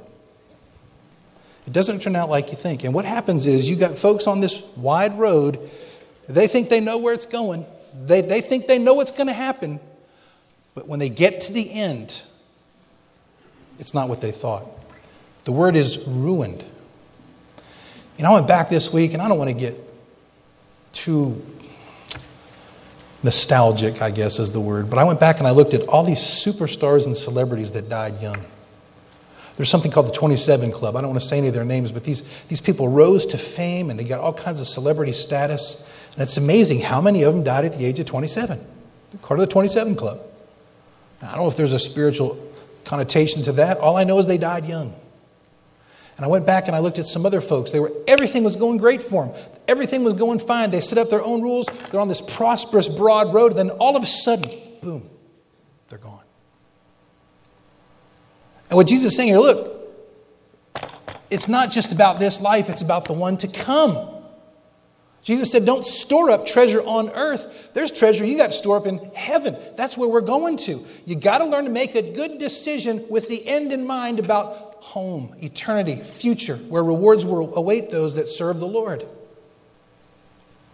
It 1.66 1.72
doesn't 1.72 2.02
turn 2.02 2.16
out 2.16 2.28
like 2.30 2.50
you 2.50 2.56
think. 2.56 2.84
And 2.84 2.92
what 2.92 3.04
happens 3.04 3.46
is 3.46 3.68
you 3.70 3.76
got 3.76 3.96
folks 3.96 4.26
on 4.26 4.40
this 4.40 4.62
wide 4.76 5.18
road, 5.18 5.70
they 6.28 6.46
think 6.48 6.68
they 6.68 6.80
know 6.80 6.98
where 6.98 7.14
it's 7.14 7.26
going, 7.26 7.66
they, 8.06 8.20
they 8.20 8.40
think 8.40 8.66
they 8.66 8.78
know 8.78 8.94
what's 8.94 9.10
going 9.10 9.26
to 9.26 9.32
happen, 9.32 9.80
but 10.74 10.88
when 10.88 10.98
they 10.98 11.08
get 11.08 11.40
to 11.42 11.52
the 11.52 11.72
end, 11.72 12.22
it's 13.78 13.94
not 13.94 14.08
what 14.08 14.20
they 14.20 14.30
thought. 14.30 14.66
The 15.44 15.52
word 15.52 15.76
is 15.76 16.06
ruined. 16.06 16.64
Know, 18.22 18.30
I 18.30 18.34
went 18.34 18.48
back 18.48 18.68
this 18.68 18.92
week, 18.92 19.12
and 19.14 19.22
I 19.22 19.28
don't 19.28 19.38
want 19.38 19.48
to 19.50 19.54
get 19.54 19.76
too 20.92 21.42
nostalgic, 23.22 24.00
I 24.00 24.10
guess 24.10 24.38
is 24.38 24.52
the 24.52 24.60
word, 24.60 24.88
but 24.88 24.98
I 24.98 25.04
went 25.04 25.20
back 25.20 25.38
and 25.38 25.46
I 25.46 25.50
looked 25.50 25.74
at 25.74 25.82
all 25.88 26.04
these 26.04 26.18
superstars 26.18 27.06
and 27.06 27.16
celebrities 27.16 27.72
that 27.72 27.88
died 27.88 28.20
young. 28.20 28.38
There's 29.56 29.68
something 29.68 29.90
called 29.90 30.06
the 30.06 30.12
27 30.12 30.72
Club. 30.72 30.96
I 30.96 31.02
don't 31.02 31.10
want 31.10 31.20
to 31.20 31.28
say 31.28 31.36
any 31.36 31.48
of 31.48 31.54
their 31.54 31.66
names, 31.66 31.92
but 31.92 32.02
these, 32.02 32.22
these 32.48 32.62
people 32.62 32.88
rose 32.88 33.26
to 33.26 33.38
fame 33.38 33.90
and 33.90 34.00
they 34.00 34.04
got 34.04 34.20
all 34.20 34.32
kinds 34.32 34.60
of 34.60 34.66
celebrity 34.66 35.12
status. 35.12 35.86
And 36.14 36.22
it's 36.22 36.38
amazing 36.38 36.80
how 36.80 37.02
many 37.02 37.24
of 37.24 37.34
them 37.34 37.44
died 37.44 37.66
at 37.66 37.76
the 37.76 37.84
age 37.84 37.98
of 37.98 38.06
27. 38.06 38.58
They're 39.10 39.20
part 39.20 39.38
of 39.38 39.46
the 39.46 39.52
27 39.52 39.96
Club. 39.96 40.20
Now, 41.20 41.28
I 41.28 41.32
don't 41.32 41.42
know 41.42 41.48
if 41.50 41.56
there's 41.56 41.74
a 41.74 41.78
spiritual 41.78 42.38
connotation 42.84 43.42
to 43.42 43.52
that. 43.52 43.76
All 43.78 43.98
I 43.98 44.04
know 44.04 44.18
is 44.18 44.26
they 44.26 44.38
died 44.38 44.64
young. 44.64 44.94
And 46.20 46.26
I 46.26 46.28
went 46.28 46.44
back 46.44 46.66
and 46.66 46.76
I 46.76 46.80
looked 46.80 46.98
at 46.98 47.06
some 47.06 47.24
other 47.24 47.40
folks. 47.40 47.70
They 47.70 47.80
were 47.80 47.90
everything 48.06 48.44
was 48.44 48.54
going 48.54 48.76
great 48.76 49.00
for 49.00 49.24
them. 49.24 49.34
Everything 49.66 50.04
was 50.04 50.12
going 50.12 50.38
fine. 50.38 50.70
They 50.70 50.82
set 50.82 50.98
up 50.98 51.08
their 51.08 51.24
own 51.24 51.40
rules. 51.40 51.64
They're 51.90 51.98
on 51.98 52.08
this 52.08 52.20
prosperous, 52.20 52.90
broad 52.90 53.32
road. 53.32 53.54
Then 53.54 53.70
all 53.70 53.96
of 53.96 54.02
a 54.02 54.06
sudden, 54.06 54.50
boom, 54.82 55.08
they're 55.88 55.98
gone. 55.98 56.20
And 58.68 58.76
what 58.76 58.86
Jesus 58.86 59.12
is 59.12 59.16
saying 59.16 59.30
here, 59.30 59.38
look, 59.38 59.90
it's 61.30 61.48
not 61.48 61.70
just 61.70 61.90
about 61.90 62.18
this 62.18 62.38
life, 62.38 62.68
it's 62.68 62.82
about 62.82 63.06
the 63.06 63.14
one 63.14 63.38
to 63.38 63.48
come. 63.48 64.06
Jesus 65.22 65.50
said, 65.50 65.64
Don't 65.64 65.86
store 65.86 66.28
up 66.28 66.44
treasure 66.44 66.82
on 66.82 67.08
earth. 67.14 67.70
There's 67.72 67.90
treasure 67.90 68.26
you 68.26 68.36
got 68.36 68.48
to 68.48 68.56
store 68.58 68.76
up 68.76 68.86
in 68.86 68.98
heaven. 69.14 69.56
That's 69.74 69.96
where 69.96 70.08
we're 70.08 70.20
going 70.20 70.58
to. 70.58 70.84
You 71.06 71.16
got 71.16 71.38
to 71.38 71.46
learn 71.46 71.64
to 71.64 71.70
make 71.70 71.94
a 71.94 72.02
good 72.02 72.36
decision 72.36 73.06
with 73.08 73.30
the 73.30 73.48
end 73.48 73.72
in 73.72 73.86
mind 73.86 74.18
about 74.18 74.69
home, 74.80 75.34
eternity, 75.38 75.96
future, 75.96 76.56
where 76.56 76.82
rewards 76.82 77.24
will 77.24 77.54
await 77.56 77.90
those 77.90 78.14
that 78.16 78.28
serve 78.28 78.60
the 78.60 78.68
Lord. 78.68 79.06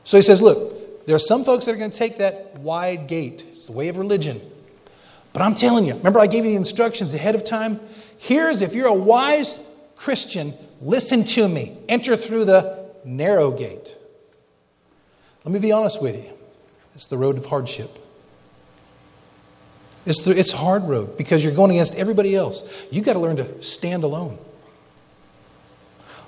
So 0.05 0.17
he 0.17 0.23
says, 0.23 0.41
Look, 0.41 1.07
there 1.07 1.17
are 1.17 1.21
some 1.21 1.45
folks 1.45 1.67
that 1.67 1.73
are 1.73 1.79
going 1.79 1.91
to 1.91 1.99
take 1.99 2.19
that 2.19 2.59
wide 2.59 3.07
gate. 3.09 3.45
It's 3.53 3.67
the 3.67 3.73
way 3.73 3.89
of 3.89 3.97
religion. 3.97 4.41
But 5.33 5.43
I'm 5.43 5.55
telling 5.55 5.85
you, 5.85 5.95
remember 5.95 6.19
I 6.19 6.27
gave 6.27 6.45
you 6.45 6.53
the 6.53 6.57
instructions 6.57 7.13
ahead 7.13 7.35
of 7.35 7.45
time? 7.45 7.81
Here's 8.19 8.63
if 8.63 8.75
you're 8.75 8.87
a 8.87 8.95
wise 8.95 9.61
Christian, 9.95 10.55
listen 10.81 11.25
to 11.25 11.49
me. 11.49 11.77
Enter 11.89 12.17
through 12.17 12.47
the 12.47 12.87
narrow 13.05 13.51
gate. 13.51 13.97
Let 15.45 15.53
me 15.53 15.59
be 15.59 15.73
honest 15.73 16.01
with 16.01 16.17
you. 16.17 16.33
It's 16.95 17.07
the 17.07 17.19
road 17.19 17.37
of 17.37 17.47
hardship. 17.47 18.06
It's, 20.07 20.21
the, 20.21 20.39
it's 20.39 20.53
hard 20.53 20.85
road 20.85 21.19
because 21.19 21.45
you're 21.45 21.55
going 21.55 21.73
against 21.73 21.97
everybody 21.97 22.35
else. 22.37 22.63
You've 22.91 23.05
got 23.05 23.15
to 23.15 23.19
learn 23.19 23.37
to 23.37 23.61
stand 23.61 24.05
alone. 24.05 24.39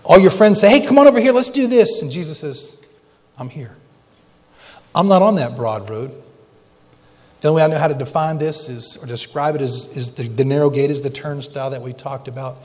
All 0.04 0.18
your 0.18 0.30
friends 0.30 0.60
say, 0.60 0.68
hey, 0.68 0.86
come 0.86 0.98
on 0.98 1.06
over 1.06 1.20
here, 1.20 1.32
let's 1.32 1.50
do 1.50 1.66
this. 1.66 2.02
And 2.02 2.10
Jesus 2.10 2.40
says, 2.40 2.78
I'm 3.38 3.48
here. 3.48 3.74
I'm 4.94 5.06
not 5.06 5.22
on 5.22 5.36
that 5.36 5.54
broad 5.54 5.88
road. 5.88 6.10
The 7.40 7.48
only 7.48 7.60
way 7.60 7.64
I 7.64 7.68
know 7.68 7.78
how 7.78 7.86
to 7.86 7.94
define 7.94 8.38
this 8.38 8.68
is, 8.68 8.96
or 9.00 9.06
describe 9.06 9.54
it 9.54 9.60
is, 9.60 9.96
is 9.96 10.10
the, 10.12 10.26
the 10.26 10.44
narrow 10.44 10.70
gate 10.70 10.90
is 10.90 11.02
the 11.02 11.10
turnstile 11.10 11.70
that 11.70 11.82
we 11.82 11.92
talked 11.92 12.26
about. 12.26 12.56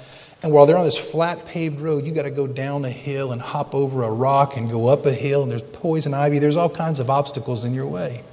And 0.41 0.51
while 0.51 0.65
they're 0.65 0.77
on 0.77 0.85
this 0.85 0.97
flat 0.97 1.45
paved 1.45 1.79
road, 1.79 2.07
you 2.07 2.13
got 2.13 2.23
to 2.23 2.31
go 2.31 2.47
down 2.47 2.83
a 2.85 2.89
hill 2.89 3.33
and 3.33 3.41
hop 3.41 3.75
over 3.75 4.01
a 4.03 4.11
rock 4.11 4.57
and 4.57 4.69
go 4.69 4.87
up 4.87 5.05
a 5.05 5.11
hill, 5.11 5.43
and 5.43 5.51
there's 5.51 5.61
poison 5.61 6.13
ivy. 6.13 6.39
There's 6.39 6.57
all 6.57 6.69
kinds 6.69 6.99
of 6.99 7.09
obstacles 7.09 7.65
in 7.65 7.73
your 7.73 7.87
way. 7.87 8.23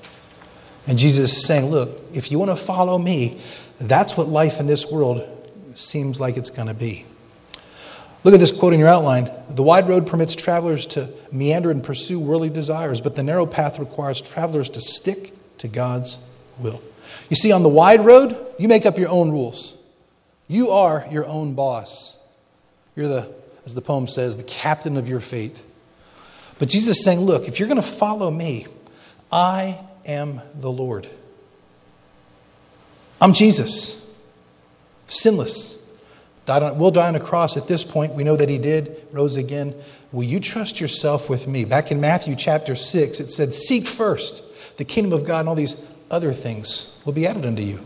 And 0.90 0.98
Jesus 0.98 1.30
is 1.36 1.46
saying, 1.46 1.66
Look, 1.66 2.00
if 2.12 2.32
you 2.32 2.40
want 2.40 2.50
to 2.50 2.56
follow 2.56 2.98
me, 2.98 3.40
that's 3.78 4.16
what 4.16 4.26
life 4.26 4.58
in 4.58 4.66
this 4.66 4.90
world 4.90 5.22
seems 5.76 6.18
like 6.18 6.36
it's 6.36 6.50
going 6.50 6.66
to 6.66 6.74
be. 6.74 7.04
Look 8.24 8.34
at 8.34 8.40
this 8.40 8.50
quote 8.50 8.72
in 8.72 8.80
your 8.80 8.88
outline. 8.88 9.30
The 9.50 9.62
wide 9.62 9.88
road 9.88 10.04
permits 10.04 10.34
travelers 10.34 10.86
to 10.86 11.08
meander 11.30 11.70
and 11.70 11.80
pursue 11.80 12.18
worldly 12.18 12.50
desires, 12.50 13.00
but 13.00 13.14
the 13.14 13.22
narrow 13.22 13.46
path 13.46 13.78
requires 13.78 14.20
travelers 14.20 14.68
to 14.70 14.80
stick 14.80 15.32
to 15.58 15.68
God's 15.68 16.18
will. 16.58 16.82
You 17.28 17.36
see, 17.36 17.52
on 17.52 17.62
the 17.62 17.68
wide 17.68 18.04
road, 18.04 18.36
you 18.58 18.66
make 18.66 18.84
up 18.84 18.98
your 18.98 19.10
own 19.10 19.30
rules. 19.30 19.78
You 20.48 20.70
are 20.70 21.04
your 21.08 21.24
own 21.24 21.54
boss. 21.54 22.18
You're 22.96 23.06
the, 23.06 23.32
as 23.64 23.76
the 23.76 23.80
poem 23.80 24.08
says, 24.08 24.36
the 24.36 24.42
captain 24.42 24.96
of 24.96 25.08
your 25.08 25.20
fate. 25.20 25.62
But 26.58 26.68
Jesus 26.68 26.98
is 26.98 27.04
saying, 27.04 27.20
look, 27.20 27.46
if 27.46 27.60
you're 27.60 27.68
going 27.68 27.80
to 27.80 27.86
follow 27.86 28.28
me, 28.28 28.66
I 29.30 29.78
am 30.06 30.40
the 30.54 30.70
Lord. 30.70 31.08
I'm 33.20 33.32
Jesus, 33.32 34.04
sinless. 35.06 35.76
Died 36.46 36.62
on, 36.62 36.78
will 36.78 36.90
die 36.90 37.08
on 37.08 37.16
a 37.16 37.20
cross 37.20 37.56
at 37.56 37.68
this 37.68 37.84
point. 37.84 38.14
We 38.14 38.24
know 38.24 38.36
that 38.36 38.48
he 38.48 38.58
did, 38.58 39.06
rose 39.12 39.36
again. 39.36 39.74
Will 40.10 40.24
you 40.24 40.40
trust 40.40 40.80
yourself 40.80 41.28
with 41.28 41.46
me? 41.46 41.64
Back 41.64 41.92
in 41.92 42.00
Matthew 42.00 42.34
chapter 42.34 42.74
6, 42.74 43.20
it 43.20 43.30
said, 43.30 43.52
Seek 43.52 43.86
first 43.86 44.42
the 44.76 44.84
kingdom 44.84 45.12
of 45.12 45.24
God, 45.24 45.40
and 45.40 45.48
all 45.48 45.54
these 45.54 45.80
other 46.10 46.32
things 46.32 46.96
will 47.04 47.12
be 47.12 47.26
added 47.26 47.46
unto 47.46 47.62
you. 47.62 47.80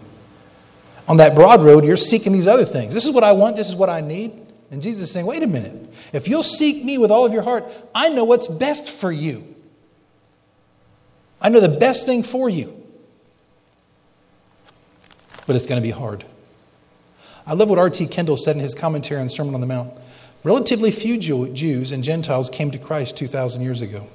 On 1.06 1.18
that 1.18 1.34
broad 1.34 1.62
road, 1.62 1.84
you're 1.84 1.96
seeking 1.96 2.32
these 2.32 2.46
other 2.46 2.64
things. 2.64 2.94
This 2.94 3.04
is 3.04 3.12
what 3.12 3.24
I 3.24 3.32
want, 3.32 3.56
this 3.56 3.68
is 3.68 3.76
what 3.76 3.90
I 3.90 4.00
need. 4.00 4.40
And 4.70 4.80
Jesus 4.80 5.02
is 5.02 5.10
saying, 5.10 5.26
Wait 5.26 5.42
a 5.42 5.46
minute. 5.46 5.92
If 6.12 6.28
you'll 6.28 6.42
seek 6.42 6.84
me 6.84 6.96
with 6.96 7.10
all 7.10 7.26
of 7.26 7.32
your 7.32 7.42
heart, 7.42 7.64
I 7.94 8.08
know 8.08 8.24
what's 8.24 8.46
best 8.46 8.88
for 8.88 9.12
you. 9.12 9.53
I 11.44 11.50
know 11.50 11.60
the 11.60 11.68
best 11.68 12.06
thing 12.06 12.22
for 12.22 12.48
you. 12.48 12.74
But 15.46 15.54
it's 15.54 15.66
going 15.66 15.80
to 15.80 15.86
be 15.86 15.90
hard. 15.90 16.24
I 17.46 17.52
love 17.52 17.68
what 17.68 17.78
R.T. 17.78 18.06
Kendall 18.06 18.38
said 18.38 18.56
in 18.56 18.62
his 18.62 18.74
commentary 18.74 19.20
on 19.20 19.26
the 19.26 19.30
Sermon 19.30 19.54
on 19.54 19.60
the 19.60 19.66
Mount. 19.66 19.92
Relatively 20.42 20.90
few 20.90 21.18
Jews 21.18 21.92
and 21.92 22.02
Gentiles 22.02 22.48
came 22.48 22.70
to 22.70 22.78
Christ 22.78 23.18
2,000 23.18 23.60
years 23.60 23.82
ago. 23.82 24.08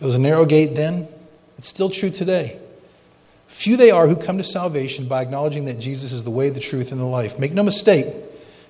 It 0.00 0.04
was 0.04 0.16
a 0.16 0.18
narrow 0.20 0.44
gate 0.44 0.74
then, 0.74 1.06
it's 1.56 1.68
still 1.68 1.88
true 1.90 2.10
today. 2.10 2.58
Few 3.46 3.76
they 3.76 3.90
are 3.90 4.08
who 4.08 4.16
come 4.16 4.38
to 4.38 4.44
salvation 4.44 5.06
by 5.06 5.22
acknowledging 5.22 5.66
that 5.66 5.78
Jesus 5.78 6.12
is 6.12 6.24
the 6.24 6.30
way, 6.30 6.50
the 6.50 6.58
truth, 6.58 6.90
and 6.90 7.00
the 7.00 7.04
life. 7.04 7.38
Make 7.38 7.52
no 7.52 7.62
mistake, 7.62 8.06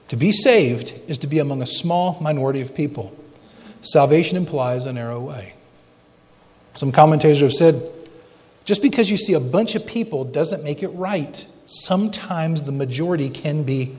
to 0.09 0.17
be 0.17 0.33
saved 0.33 1.01
is 1.09 1.19
to 1.19 1.27
be 1.27 1.39
among 1.39 1.63
a 1.63 1.67
small 1.67 2.19
minority 2.21 2.61
of 2.61 2.75
people. 2.75 3.17
Salvation 3.81 4.37
implies 4.37 4.85
a 4.85 4.93
narrow 4.93 5.21
way. 5.21 5.55
Some 6.81 6.93
commentators 6.93 7.41
have 7.41 7.53
said 7.53 7.93
just 8.65 8.81
because 8.81 9.11
you 9.11 9.19
see 9.19 9.35
a 9.35 9.41
bunch 9.41 9.75
of 9.75 9.87
people 9.87 10.25
doesn't 10.25 10.65
make 10.65 10.83
it 10.83 10.89
right. 10.89 11.47
Sometimes 11.67 12.63
the 12.63 12.73
majority 12.73 13.29
can 13.29 13.65
be 13.65 13.99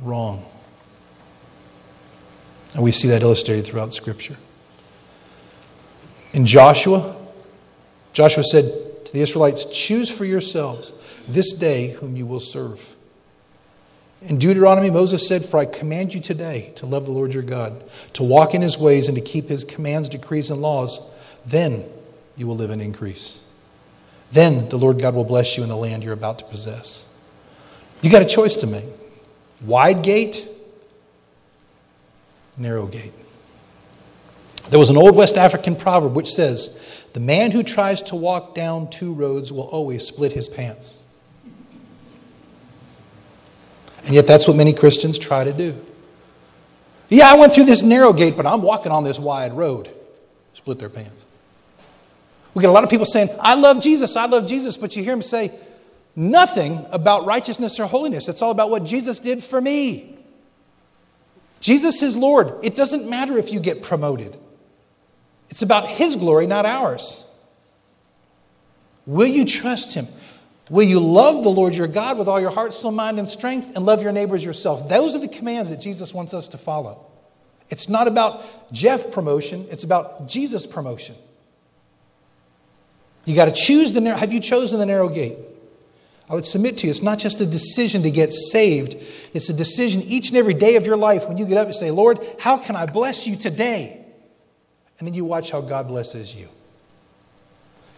wrong. 0.00 0.44
And 2.74 2.84
we 2.84 2.92
see 2.92 3.08
that 3.08 3.22
illustrated 3.22 3.66
throughout 3.66 3.92
Scripture. 3.92 4.36
In 6.32 6.46
Joshua, 6.46 7.16
Joshua 8.12 8.44
said 8.44 9.06
to 9.06 9.12
the 9.12 9.22
Israelites, 9.22 9.64
Choose 9.64 10.08
for 10.08 10.24
yourselves 10.24 10.92
this 11.26 11.52
day 11.52 11.94
whom 11.94 12.14
you 12.14 12.26
will 12.26 12.38
serve. 12.38 12.94
In 14.22 14.38
Deuteronomy, 14.38 14.90
Moses 14.90 15.26
said, 15.26 15.44
For 15.44 15.58
I 15.58 15.64
command 15.64 16.14
you 16.14 16.20
today 16.20 16.72
to 16.76 16.86
love 16.86 17.06
the 17.06 17.10
Lord 17.10 17.34
your 17.34 17.42
God, 17.42 17.82
to 18.12 18.22
walk 18.22 18.54
in 18.54 18.62
his 18.62 18.78
ways, 18.78 19.08
and 19.08 19.16
to 19.16 19.20
keep 19.20 19.48
his 19.48 19.64
commands, 19.64 20.08
decrees, 20.08 20.48
and 20.48 20.62
laws. 20.62 21.04
Then 21.44 21.90
you 22.40 22.46
will 22.46 22.56
live 22.56 22.70
and 22.70 22.80
increase. 22.80 23.40
Then 24.32 24.68
the 24.70 24.78
Lord 24.78 24.98
God 24.98 25.14
will 25.14 25.24
bless 25.24 25.58
you 25.58 25.62
in 25.62 25.68
the 25.68 25.76
land 25.76 26.02
you're 26.02 26.14
about 26.14 26.38
to 26.38 26.44
possess. 26.46 27.04
You 28.00 28.10
got 28.10 28.22
a 28.22 28.26
choice 28.26 28.56
to 28.56 28.66
make 28.66 28.86
wide 29.60 30.02
gate, 30.02 30.48
narrow 32.56 32.86
gate. 32.86 33.12
There 34.70 34.78
was 34.78 34.88
an 34.88 34.96
old 34.96 35.14
West 35.14 35.36
African 35.36 35.76
proverb 35.76 36.16
which 36.16 36.30
says, 36.30 36.78
The 37.12 37.20
man 37.20 37.50
who 37.50 37.62
tries 37.62 38.00
to 38.02 38.16
walk 38.16 38.54
down 38.54 38.88
two 38.88 39.12
roads 39.12 39.52
will 39.52 39.68
always 39.68 40.06
split 40.06 40.32
his 40.32 40.48
pants. 40.48 41.02
And 44.06 44.14
yet, 44.14 44.26
that's 44.26 44.48
what 44.48 44.56
many 44.56 44.72
Christians 44.72 45.18
try 45.18 45.44
to 45.44 45.52
do. 45.52 45.74
Yeah, 47.10 47.30
I 47.30 47.34
went 47.34 47.52
through 47.52 47.64
this 47.64 47.82
narrow 47.82 48.14
gate, 48.14 48.34
but 48.34 48.46
I'm 48.46 48.62
walking 48.62 48.92
on 48.92 49.04
this 49.04 49.18
wide 49.18 49.52
road. 49.52 49.94
Split 50.54 50.78
their 50.78 50.88
pants. 50.88 51.26
We 52.54 52.62
get 52.62 52.70
a 52.70 52.72
lot 52.72 52.84
of 52.84 52.90
people 52.90 53.06
saying, 53.06 53.30
I 53.40 53.54
love 53.54 53.80
Jesus, 53.80 54.16
I 54.16 54.26
love 54.26 54.46
Jesus, 54.46 54.76
but 54.76 54.96
you 54.96 55.02
hear 55.02 55.12
them 55.12 55.22
say, 55.22 55.52
nothing 56.16 56.84
about 56.90 57.24
righteousness 57.24 57.78
or 57.78 57.86
holiness. 57.86 58.28
It's 58.28 58.42
all 58.42 58.50
about 58.50 58.70
what 58.70 58.84
Jesus 58.84 59.20
did 59.20 59.42
for 59.42 59.60
me. 59.60 60.18
Jesus 61.60 62.02
is 62.02 62.16
Lord. 62.16 62.54
It 62.62 62.74
doesn't 62.74 63.08
matter 63.08 63.36
if 63.38 63.52
you 63.52 63.60
get 63.60 63.82
promoted, 63.82 64.36
it's 65.48 65.62
about 65.62 65.88
His 65.88 66.16
glory, 66.16 66.46
not 66.46 66.66
ours. 66.66 67.26
Will 69.06 69.26
you 69.26 69.44
trust 69.44 69.94
Him? 69.94 70.06
Will 70.68 70.84
you 70.84 71.00
love 71.00 71.42
the 71.42 71.50
Lord 71.50 71.74
your 71.74 71.88
God 71.88 72.16
with 72.16 72.28
all 72.28 72.40
your 72.40 72.50
heart, 72.50 72.72
soul, 72.72 72.92
mind, 72.92 73.18
and 73.18 73.28
strength, 73.28 73.74
and 73.74 73.84
love 73.84 74.02
your 74.02 74.12
neighbors 74.12 74.44
yourself? 74.44 74.88
Those 74.88 75.16
are 75.16 75.18
the 75.18 75.26
commands 75.26 75.70
that 75.70 75.80
Jesus 75.80 76.14
wants 76.14 76.32
us 76.32 76.46
to 76.48 76.58
follow. 76.58 77.06
It's 77.70 77.88
not 77.88 78.06
about 78.06 78.72
Jeff 78.72 79.10
promotion, 79.10 79.66
it's 79.70 79.82
about 79.82 80.28
Jesus 80.28 80.66
promotion. 80.66 81.16
You 83.30 83.36
got 83.36 83.44
to 83.44 83.52
choose 83.52 83.92
the 83.92 84.00
narrow. 84.00 84.16
Have 84.16 84.32
you 84.32 84.40
chosen 84.40 84.80
the 84.80 84.86
narrow 84.86 85.08
gate? 85.08 85.38
I 86.28 86.34
would 86.34 86.46
submit 86.46 86.78
to 86.78 86.86
you, 86.86 86.90
it's 86.90 87.00
not 87.00 87.20
just 87.20 87.40
a 87.40 87.46
decision 87.46 88.02
to 88.02 88.10
get 88.10 88.32
saved, 88.32 88.96
it's 89.32 89.48
a 89.48 89.52
decision 89.52 90.02
each 90.02 90.30
and 90.30 90.36
every 90.36 90.54
day 90.54 90.74
of 90.74 90.84
your 90.84 90.96
life 90.96 91.28
when 91.28 91.38
you 91.38 91.46
get 91.46 91.56
up 91.56 91.66
and 91.66 91.74
say, 91.74 91.92
Lord, 91.92 92.18
how 92.40 92.56
can 92.56 92.74
I 92.74 92.86
bless 92.86 93.28
you 93.28 93.36
today? 93.36 94.04
And 94.98 95.06
then 95.06 95.14
you 95.14 95.24
watch 95.24 95.52
how 95.52 95.60
God 95.60 95.86
blesses 95.86 96.34
you. 96.34 96.48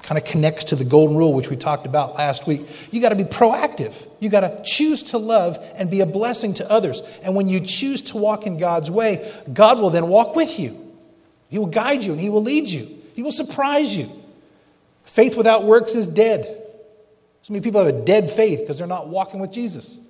Kind 0.03 0.19
of 0.19 0.25
connects 0.25 0.65
to 0.65 0.77
the 0.77 0.85
golden 0.85 1.17
rule, 1.17 1.33
which 1.33 1.49
we 1.49 1.57
talked 1.57 1.87
about 1.87 2.15
last 2.15 2.47
week. 2.47 2.67
You 2.91 3.01
got 3.01 3.11
to 3.11 3.17
be 3.17 3.25
proactive. 3.25 4.07
You 4.21 4.29
got 4.29 4.41
to 4.41 4.63
choose 4.65 5.03
to 5.05 5.19
love 5.19 5.59
and 5.77 5.91
be 5.91 6.01
a 6.01 6.07
blessing 6.07 6.53
to 6.55 6.71
others. 6.71 7.03
And 7.25 7.35
when 7.35 7.49
you 7.49 7.61
choose 7.61 8.03
to 8.03 8.19
walk 8.19 8.47
in 8.47 8.59
God's 8.59 8.91
way, 8.91 9.33
God 9.51 9.79
will 9.79 9.91
then 9.91 10.09
walk 10.09 10.37
with 10.37 10.59
you. 10.59 10.79
He 11.49 11.59
will 11.59 11.67
guide 11.67 12.05
you 12.05 12.13
and 12.13 12.21
He 12.21 12.29
will 12.29 12.43
lead 12.43 12.69
you, 12.69 13.01
He 13.15 13.23
will 13.23 13.33
surprise 13.33 13.97
you. 13.97 14.22
Faith 15.13 15.37
without 15.37 15.65
works 15.65 15.95
is 15.95 16.07
dead. 16.07 16.45
So 17.43 17.53
many 17.53 17.63
people 17.63 17.85
have 17.85 17.95
a 17.95 18.03
dead 18.03 18.31
faith 18.31 18.61
because 18.61 18.79
they're 18.79 18.87
not 18.87 19.09
walking 19.09 19.41
with 19.41 19.53
Jesus. 19.53 20.01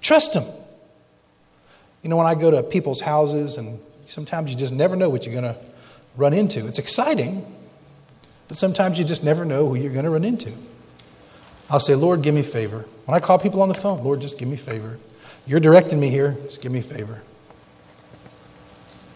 Trust 0.00 0.34
Him. 0.34 0.44
You 2.04 2.10
know, 2.10 2.16
when 2.16 2.28
I 2.28 2.36
go 2.36 2.52
to 2.52 2.62
people's 2.62 3.00
houses, 3.00 3.56
and 3.56 3.80
sometimes 4.06 4.52
you 4.52 4.56
just 4.56 4.72
never 4.72 4.94
know 4.94 5.10
what 5.10 5.26
you're 5.26 5.34
going 5.34 5.52
to 5.52 5.60
run 6.16 6.32
into. 6.32 6.64
It's 6.68 6.78
exciting, 6.78 7.44
but 8.46 8.56
sometimes 8.56 9.00
you 9.00 9.04
just 9.04 9.24
never 9.24 9.44
know 9.44 9.66
who 9.66 9.74
you're 9.74 9.92
going 9.92 10.04
to 10.04 10.12
run 10.12 10.22
into. 10.22 10.52
I'll 11.68 11.80
say, 11.80 11.96
Lord, 11.96 12.22
give 12.22 12.36
me 12.36 12.42
favor. 12.42 12.84
When 13.06 13.16
I 13.16 13.18
call 13.18 13.40
people 13.40 13.62
on 13.62 13.68
the 13.68 13.74
phone, 13.74 14.04
Lord, 14.04 14.20
just 14.20 14.38
give 14.38 14.46
me 14.46 14.56
favor. 14.56 14.96
You're 15.44 15.58
directing 15.58 15.98
me 15.98 16.08
here, 16.08 16.36
just 16.44 16.62
give 16.62 16.70
me 16.70 16.82
favor. 16.82 17.24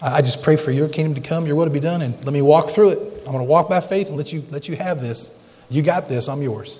I 0.02 0.22
just 0.22 0.42
pray 0.42 0.56
for 0.56 0.72
your 0.72 0.88
kingdom 0.88 1.14
to 1.14 1.20
come, 1.20 1.46
your 1.46 1.54
will 1.54 1.66
to 1.66 1.70
be 1.70 1.78
done, 1.78 2.02
and 2.02 2.16
let 2.24 2.32
me 2.32 2.42
walk 2.42 2.70
through 2.70 2.88
it. 2.88 3.17
I'm 3.28 3.34
going 3.34 3.44
to 3.44 3.50
walk 3.50 3.68
by 3.68 3.80
faith 3.80 4.08
and 4.08 4.16
let 4.16 4.32
you, 4.32 4.42
let 4.48 4.68
you 4.68 4.76
have 4.76 5.02
this. 5.02 5.38
You 5.68 5.82
got 5.82 6.08
this, 6.08 6.28
I'm 6.28 6.40
yours. 6.40 6.78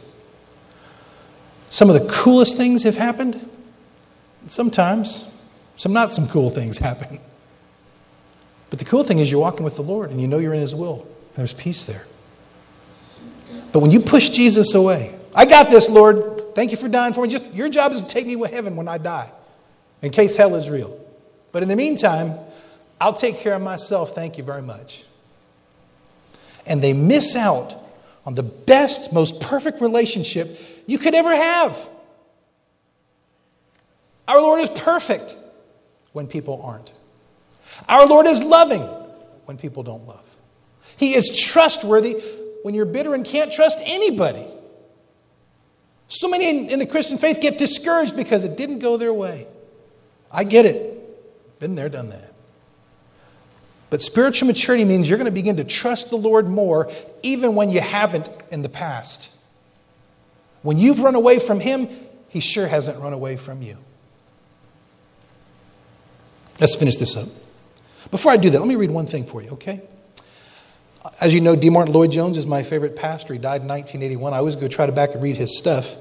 Some 1.69 1.91
of 1.91 2.01
the 2.01 2.09
coolest 2.09 2.57
things 2.57 2.85
have 2.85 2.97
happened. 2.97 3.49
Sometimes, 4.47 5.31
some 5.77 5.93
not 5.93 6.15
some 6.15 6.27
cool 6.27 6.49
things 6.49 6.79
happen. 6.79 7.19
But 8.71 8.79
the 8.79 8.87
cool 8.87 9.05
thing 9.05 9.19
is 9.19 9.31
you're 9.31 9.43
walking 9.43 9.63
with 9.63 9.77
the 9.77 9.83
Lord 9.83 10.11
and 10.11 10.23
you 10.23 10.27
know 10.27 10.39
you're 10.39 10.55
in 10.55 10.61
His 10.61 10.75
will. 10.75 11.03
And 11.03 11.37
there's 11.37 11.53
peace 11.53 11.85
there. 11.85 12.07
But 13.73 13.81
when 13.81 13.91
you 13.91 14.01
push 14.01 14.31
Jesus 14.31 14.75
away, 14.75 15.15
I 15.35 15.45
got 15.45 15.69
this, 15.69 15.91
Lord. 15.91 16.55
Thank 16.55 16.71
you 16.71 16.79
for 16.79 16.89
dying 16.89 17.13
for 17.13 17.23
me. 17.23 17.29
Just 17.29 17.53
your 17.53 17.69
job 17.69 17.93
is 17.93 18.01
to 18.01 18.07
take 18.07 18.27
me 18.27 18.37
to 18.37 18.45
heaven 18.45 18.75
when 18.75 18.89
I 18.89 18.97
die, 18.97 19.31
in 20.01 20.11
case 20.11 20.35
hell 20.35 20.55
is 20.55 20.71
real. 20.71 20.99
But 21.53 21.63
in 21.63 21.69
the 21.69 21.77
meantime, 21.77 22.39
I'll 22.99 23.13
take 23.13 23.37
care 23.37 23.53
of 23.55 23.61
myself. 23.61 24.15
Thank 24.15 24.39
you 24.39 24.45
very 24.45 24.63
much. 24.63 25.05
And 26.69 26.83
they 26.83 26.93
miss 26.93 27.35
out 27.35 27.75
on 28.25 28.35
the 28.35 28.43
best, 28.43 29.13
most 29.13 29.41
perfect 29.41 29.81
relationship 29.81 30.61
you 30.87 30.99
could 30.99 31.15
ever 31.15 31.35
have. 31.35 31.89
Our 34.29 34.41
Lord 34.41 34.61
is 34.61 34.69
perfect 34.69 35.37
when 36.13 36.27
people 36.27 36.61
aren't. 36.63 36.93
Our 37.89 38.07
Lord 38.07 38.27
is 38.27 38.43
loving 38.43 38.83
when 39.47 39.57
people 39.57 39.83
don't 39.83 40.07
love. 40.07 40.37
He 40.97 41.15
is 41.15 41.31
trustworthy 41.41 42.21
when 42.63 42.75
you're 42.75 42.85
bitter 42.85 43.15
and 43.15 43.25
can't 43.25 43.53
trust 43.53 43.79
anybody. 43.83 44.47
So 46.09 46.29
many 46.29 46.49
in, 46.49 46.71
in, 46.71 46.79
the 46.79 46.87
Christian 46.87 47.19
faith 47.19 47.41
get 47.41 47.59
discouraged 47.59 48.17
because 48.17 48.45
it 48.45 48.57
didn't 48.57 48.79
go 48.79 48.97
their 48.97 49.13
way. 49.13 49.47
I 50.31 50.45
get 50.45 50.67
it. 50.67 51.61
Been 51.61 51.75
there, 51.75 51.89
done 51.89 52.11
that. 52.11 52.28
But 53.91 54.03
spiritual 54.03 54.47
maturity 54.47 54.85
means 54.85 55.09
you're 55.09 55.19
going 55.19 55.27
to 55.27 55.33
begin 55.33 55.57
to 55.57 55.65
trust 55.65 56.11
the 56.11 56.17
Lord 56.17 56.47
more 56.49 56.91
even 57.23 57.55
when 57.55 57.71
you 57.71 57.81
haven't 57.81 58.29
in 58.51 58.63
the 58.63 58.69
past. 58.69 59.31
When 60.63 60.79
you've 60.79 61.01
run 61.01 61.15
away 61.15 61.39
from 61.39 61.61
Him, 61.61 61.89
He 62.29 62.41
sure 62.41 62.67
hasn't 62.67 62.99
run 62.99 63.13
away 63.13 63.37
from 63.37 63.63
you. 63.63 63.79
Let's 66.61 66.75
finish 66.75 66.97
this 66.97 67.17
up. 67.17 67.29
Before 68.11 68.33
I 68.33 68.37
do 68.37 68.51
that, 68.51 68.59
let 68.59 68.69
me 68.69 68.77
read 68.77 68.91
one 68.91 69.07
thing 69.07 69.25
for 69.25 69.43
you, 69.43 69.51
okay? 69.51 69.81
As 71.21 71.33
you 71.33 71.41
know, 71.41 71.55
D. 71.57 71.71
Martyn 71.71 71.95
Lloyd 71.95 72.13
Jones 72.13 72.37
is 72.37 72.47
my 72.47 72.63
favorite 72.63 72.97
pastor. 72.97 73.33
He 73.33 73.39
died 73.39 73.63
in 73.63 73.69
1981. 73.69 74.33
I 74.33 74.39
always 74.39 74.57
go 74.57 74.69
try 74.69 74.87
to 74.87 74.93
back 74.93 75.15
and 75.15 75.23
read 75.23 75.37
his 75.37 75.57
stuff. 75.57 75.97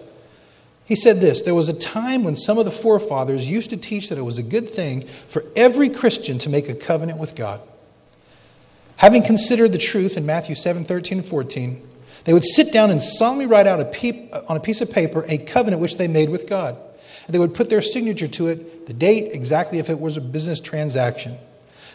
He 0.86 0.96
said 0.96 1.20
this 1.20 1.42
There 1.42 1.54
was 1.54 1.70
a 1.70 1.74
time 1.74 2.24
when 2.24 2.36
some 2.36 2.58
of 2.58 2.66
the 2.66 2.72
forefathers 2.72 3.50
used 3.50 3.70
to 3.70 3.78
teach 3.78 4.10
that 4.10 4.18
it 4.18 4.24
was 4.24 4.38
a 4.38 4.44
good 4.44 4.70
thing 4.70 5.04
for 5.28 5.44
every 5.56 5.90
Christian 5.90 6.40
to 6.40 6.50
make 6.50 6.70
a 6.70 6.76
covenant 6.76 7.20
with 7.20 7.36
God. 7.36 7.62
Having 8.98 9.24
considered 9.24 9.72
the 9.72 9.78
truth 9.78 10.18
in 10.18 10.26
Matthew 10.26 10.56
7 10.56 10.84
13 10.84 11.20
and 11.20 11.28
14, 11.28 11.88
they 12.26 12.34
would 12.34 12.44
sit 12.44 12.74
down 12.74 12.92
and 12.92 13.02
solemnly 13.02 13.46
write 13.46 13.68
out 13.68 13.80
a 13.80 13.86
pe- 13.86 14.30
uh, 14.32 14.42
on 14.50 14.58
a 14.58 14.60
piece 14.60 14.82
of 14.82 14.92
paper 14.92 15.24
a 15.28 15.38
covenant 15.38 15.82
which 15.82 15.98
they 15.98 16.08
made 16.08 16.30
with 16.30 16.48
God. 16.48 16.76
And 17.26 17.34
they 17.34 17.40
would 17.40 17.54
put 17.54 17.70
their 17.70 17.82
signature 17.82 18.28
to 18.28 18.48
it, 18.48 18.88
the 18.88 18.94
date, 18.94 19.34
exactly 19.34 19.80
if 19.80 19.90
it 19.90 20.00
was 20.00 20.18
a 20.18 20.22
business 20.22 20.60
transaction. 20.60 21.38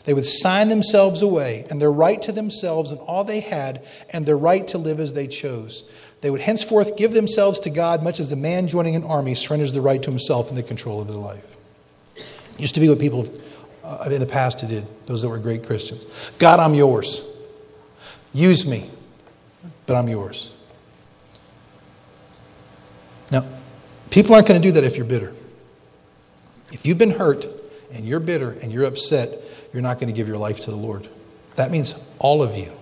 They 0.05 0.15
would 0.15 0.27
sign 0.27 0.69
themselves 0.69 1.23
away 1.23 1.65
and 1.71 1.81
their 1.81 1.93
right 1.93 2.21
to 2.23 2.33
themselves 2.33 2.91
and 2.91 3.01
all 3.01 3.25
they 3.25 3.41
had 3.41 3.85
and 4.11 4.27
their 4.27 4.37
right 4.37 4.67
to 4.69 4.79
live 4.79 4.99
as 5.01 5.13
they 5.13 5.27
chose. 5.27 5.85
They 6.23 6.31
would 6.31 6.41
henceforth 6.41 6.97
give 6.97 7.13
themselves 7.13 7.61
to 7.61 7.71
God, 7.71 8.03
much 8.03 8.21
as 8.21 8.31
a 8.31 8.37
man 8.37 8.69
joining 8.69 8.95
an 8.95 9.05
army 9.05 9.35
surrenders 9.35 9.73
the 9.73 9.81
right 9.81 10.03
to 10.03 10.11
himself 10.11 10.49
and 10.49 10.59
the 10.59 10.63
control 10.63 11.01
of 11.01 11.09
his 11.09 11.17
life. 11.17 11.57
It 12.17 12.61
used 12.61 12.75
to 12.75 12.81
be 12.81 12.89
what 12.89 12.99
people 12.99 13.29
uh, 13.85 14.09
in 14.11 14.21
the 14.21 14.27
past 14.27 14.63
it 14.63 14.69
did, 14.69 14.87
those 15.07 15.23
that 15.23 15.29
were 15.29 15.39
great 15.39 15.67
Christians. 15.67 16.07
God, 16.39 16.61
I'm 16.61 16.75
yours. 16.75 17.27
Use 18.33 18.67
me, 18.67 18.89
but 19.87 19.97
I'm 19.97 20.09
yours. 20.09 20.53
Now, 23.31 23.45
people 24.11 24.35
aren't 24.35 24.47
going 24.47 24.61
to 24.61 24.67
do 24.67 24.73
that 24.73 24.85
if 24.85 24.97
you're 24.97 25.07
bitter. 25.07 25.33
If 26.71 26.87
you've 26.87 26.99
been 26.99 27.13
hurt 27.13 27.47
and 27.93 28.05
you're 28.05 28.21
bitter 28.21 28.51
and 28.63 28.73
you're 28.73 28.85
upset, 28.85 29.39
you're 29.73 29.83
not 29.83 29.99
going 29.99 30.09
to 30.09 30.15
give 30.15 30.29
your 30.29 30.39
life 30.39 30.61
to 30.61 30.71
the 30.71 30.77
Lord. 30.77 31.09
That 31.57 31.71
means 31.71 31.95
all 32.19 32.43
of 32.43 32.57
you. 32.57 32.73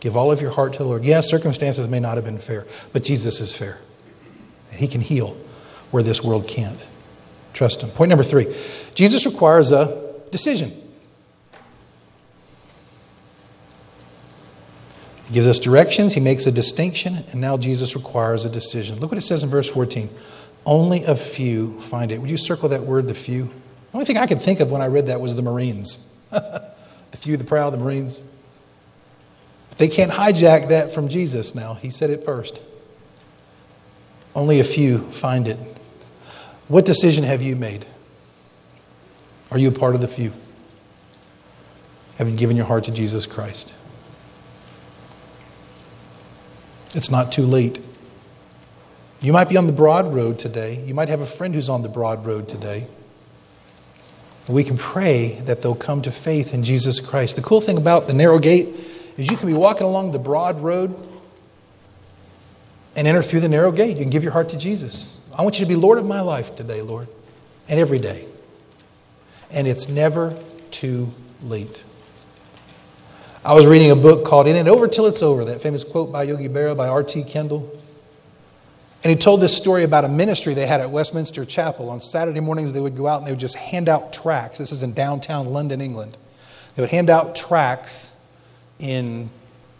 Give 0.00 0.16
all 0.16 0.32
of 0.32 0.40
your 0.40 0.50
heart 0.50 0.72
to 0.74 0.78
the 0.78 0.86
Lord. 0.86 1.04
Yes, 1.04 1.28
circumstances 1.28 1.86
may 1.88 2.00
not 2.00 2.16
have 2.16 2.24
been 2.24 2.38
fair, 2.38 2.66
but 2.92 3.04
Jesus 3.04 3.40
is 3.40 3.54
fair. 3.54 3.78
And 4.70 4.80
He 4.80 4.88
can 4.88 5.02
heal 5.02 5.36
where 5.90 6.02
this 6.02 6.22
world 6.22 6.48
can't. 6.48 6.86
Trust 7.52 7.82
Him. 7.82 7.90
Point 7.90 8.08
number 8.08 8.24
three 8.24 8.46
Jesus 8.94 9.26
requires 9.26 9.72
a 9.72 10.09
decision. 10.30 10.72
He 15.26 15.34
gives 15.34 15.46
us 15.46 15.58
directions, 15.58 16.14
He 16.14 16.20
makes 16.20 16.46
a 16.46 16.52
distinction, 16.52 17.16
and 17.30 17.40
now 17.40 17.56
Jesus 17.56 17.94
requires 17.94 18.44
a 18.44 18.50
decision. 18.50 18.98
Look 18.98 19.10
what 19.10 19.18
it 19.18 19.22
says 19.22 19.42
in 19.42 19.48
verse 19.48 19.68
14. 19.68 20.10
Only 20.66 21.04
a 21.04 21.14
few 21.14 21.78
find 21.80 22.12
it. 22.12 22.20
Would 22.20 22.30
you 22.30 22.36
circle 22.36 22.68
that 22.70 22.82
word, 22.82 23.08
the 23.08 23.14
few? 23.14 23.44
The 23.44 23.94
only 23.94 24.04
thing 24.04 24.18
I 24.18 24.26
could 24.26 24.42
think 24.42 24.60
of 24.60 24.70
when 24.70 24.82
I 24.82 24.86
read 24.86 25.06
that 25.06 25.20
was 25.20 25.34
the 25.34 25.42
Marines. 25.42 26.06
the 26.30 26.72
few, 27.16 27.36
the 27.36 27.44
proud, 27.44 27.70
the 27.70 27.78
Marines. 27.78 28.22
But 29.70 29.78
they 29.78 29.88
can't 29.88 30.12
hijack 30.12 30.68
that 30.68 30.92
from 30.92 31.08
Jesus 31.08 31.54
now. 31.54 31.74
He 31.74 31.90
said 31.90 32.10
it 32.10 32.24
first. 32.24 32.60
Only 34.34 34.60
a 34.60 34.64
few 34.64 34.98
find 34.98 35.48
it. 35.48 35.58
What 36.68 36.86
decision 36.86 37.24
have 37.24 37.42
you 37.42 37.56
made? 37.56 37.86
Are 39.50 39.58
you 39.58 39.68
a 39.68 39.72
part 39.72 39.94
of 39.94 40.00
the 40.00 40.08
few? 40.08 40.32
Have 42.18 42.28
you 42.28 42.36
given 42.36 42.56
your 42.56 42.66
heart 42.66 42.84
to 42.84 42.92
Jesus 42.92 43.26
Christ? 43.26 43.74
It's 46.94 47.10
not 47.10 47.32
too 47.32 47.42
late. 47.42 47.80
You 49.20 49.32
might 49.32 49.48
be 49.48 49.56
on 49.56 49.66
the 49.66 49.72
broad 49.72 50.12
road 50.14 50.38
today. 50.38 50.82
You 50.84 50.94
might 50.94 51.08
have 51.08 51.20
a 51.20 51.26
friend 51.26 51.54
who's 51.54 51.68
on 51.68 51.82
the 51.82 51.88
broad 51.88 52.24
road 52.24 52.48
today. 52.48 52.86
We 54.48 54.64
can 54.64 54.76
pray 54.76 55.40
that 55.44 55.62
they'll 55.62 55.74
come 55.74 56.02
to 56.02 56.10
faith 56.10 56.54
in 56.54 56.62
Jesus 56.62 56.98
Christ. 56.98 57.36
The 57.36 57.42
cool 57.42 57.60
thing 57.60 57.76
about 57.76 58.08
the 58.08 58.14
narrow 58.14 58.38
gate 58.38 58.68
is 59.16 59.30
you 59.30 59.36
can 59.36 59.46
be 59.46 59.54
walking 59.54 59.86
along 59.86 60.12
the 60.12 60.18
broad 60.18 60.60
road 60.60 61.06
and 62.96 63.06
enter 63.06 63.22
through 63.22 63.40
the 63.40 63.48
narrow 63.48 63.70
gate. 63.70 63.96
You 63.96 64.02
can 64.02 64.10
give 64.10 64.24
your 64.24 64.32
heart 64.32 64.48
to 64.50 64.58
Jesus. 64.58 65.20
I 65.36 65.42
want 65.42 65.60
you 65.60 65.64
to 65.64 65.68
be 65.68 65.76
Lord 65.76 65.98
of 65.98 66.06
my 66.06 66.20
life 66.20 66.54
today, 66.54 66.82
Lord, 66.82 67.08
and 67.68 67.78
every 67.78 67.98
day. 67.98 68.26
And 69.52 69.66
it's 69.66 69.88
never 69.88 70.36
too 70.70 71.12
late. 71.42 71.84
I 73.44 73.54
was 73.54 73.66
reading 73.66 73.90
a 73.90 73.96
book 73.96 74.24
called 74.24 74.46
It 74.46 74.50
Ain't 74.50 74.68
Over 74.68 74.86
Till 74.86 75.06
It's 75.06 75.22
Over, 75.22 75.46
that 75.46 75.62
famous 75.62 75.82
quote 75.82 76.12
by 76.12 76.24
Yogi 76.24 76.48
Berra 76.48 76.76
by 76.76 76.88
R.T. 76.88 77.24
Kendall. 77.24 77.70
And 79.02 79.10
he 79.10 79.16
told 79.16 79.40
this 79.40 79.56
story 79.56 79.82
about 79.84 80.04
a 80.04 80.08
ministry 80.08 80.52
they 80.52 80.66
had 80.66 80.82
at 80.82 80.90
Westminster 80.90 81.46
Chapel. 81.46 81.88
On 81.88 82.02
Saturday 82.02 82.40
mornings, 82.40 82.74
they 82.74 82.80
would 82.80 82.96
go 82.96 83.06
out 83.06 83.18
and 83.18 83.26
they 83.26 83.32
would 83.32 83.40
just 83.40 83.54
hand 83.54 83.88
out 83.88 84.12
tracts. 84.12 84.58
This 84.58 84.72
is 84.72 84.82
in 84.82 84.92
downtown 84.92 85.46
London, 85.46 85.80
England. 85.80 86.18
They 86.74 86.82
would 86.82 86.90
hand 86.90 87.08
out 87.08 87.34
tracts 87.34 88.14
in, 88.78 89.30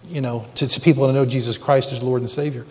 you 0.09 0.23
know, 0.23 0.47
to, 0.55 0.67
to 0.67 0.81
people 0.81 1.07
to 1.07 1.13
know 1.13 1.27
Jesus 1.27 1.59
Christ 1.59 1.93
as 1.93 2.03
Lord 2.03 2.23
and 2.23 2.31
Savior. 2.31 2.65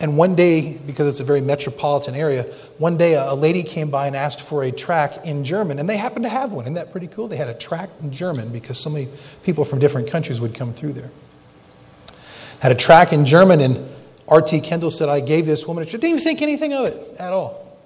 And 0.00 0.16
one 0.16 0.34
day, 0.34 0.78
because 0.86 1.08
it's 1.08 1.20
a 1.20 1.24
very 1.24 1.42
metropolitan 1.42 2.14
area, 2.14 2.44
one 2.78 2.96
day 2.96 3.14
a, 3.14 3.34
lady 3.34 3.62
came 3.62 3.90
by 3.90 4.06
and 4.06 4.16
asked 4.16 4.40
for 4.40 4.62
a 4.62 4.72
track 4.72 5.26
in 5.26 5.44
German, 5.44 5.78
and 5.78 5.88
they 5.88 5.98
happened 5.98 6.24
to 6.24 6.30
have 6.30 6.52
one. 6.52 6.64
Isn't 6.64 6.74
that 6.74 6.90
pretty 6.90 7.06
cool? 7.06 7.28
They 7.28 7.36
had 7.36 7.48
a 7.48 7.54
track 7.54 7.90
in 8.02 8.10
German 8.10 8.50
because 8.50 8.78
so 8.78 8.88
many 8.88 9.08
people 9.42 9.64
from 9.64 9.78
different 9.78 10.08
countries 10.08 10.40
would 10.40 10.54
come 10.54 10.72
through 10.72 10.94
there. 10.94 11.10
Had 12.60 12.72
a 12.72 12.76
track 12.76 13.12
in 13.12 13.26
German, 13.26 13.60
and 13.60 13.86
R.T. 14.26 14.60
Kendall 14.60 14.90
said, 14.90 15.10
I 15.10 15.20
gave 15.20 15.44
this 15.44 15.66
woman, 15.66 15.84
a. 15.84 15.86
she 15.86 15.92
didn't 15.92 16.10
even 16.10 16.24
think 16.24 16.40
anything 16.40 16.72
of 16.72 16.86
it 16.86 16.96
at 17.18 17.34
all. 17.34 17.78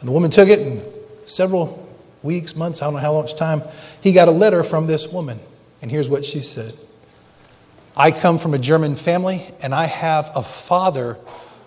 And 0.00 0.08
the 0.08 0.12
woman 0.12 0.32
took 0.32 0.48
it, 0.48 0.58
and 0.58 0.82
several 1.24 1.88
weeks, 2.24 2.56
months, 2.56 2.82
I 2.82 2.86
don't 2.86 2.94
know 2.94 3.00
how 3.00 3.20
much 3.20 3.36
time, 3.36 3.62
he 4.00 4.12
got 4.12 4.26
a 4.26 4.32
letter 4.32 4.64
from 4.64 4.88
this 4.88 5.06
woman. 5.06 5.38
And 5.82 5.90
here's 5.90 6.10
what 6.10 6.24
she 6.24 6.40
said 6.40 6.74
I 7.96 8.10
come 8.10 8.38
from 8.38 8.54
a 8.54 8.58
German 8.58 8.96
family, 8.96 9.46
and 9.62 9.74
I 9.74 9.86
have 9.86 10.30
a 10.34 10.42
father 10.42 11.18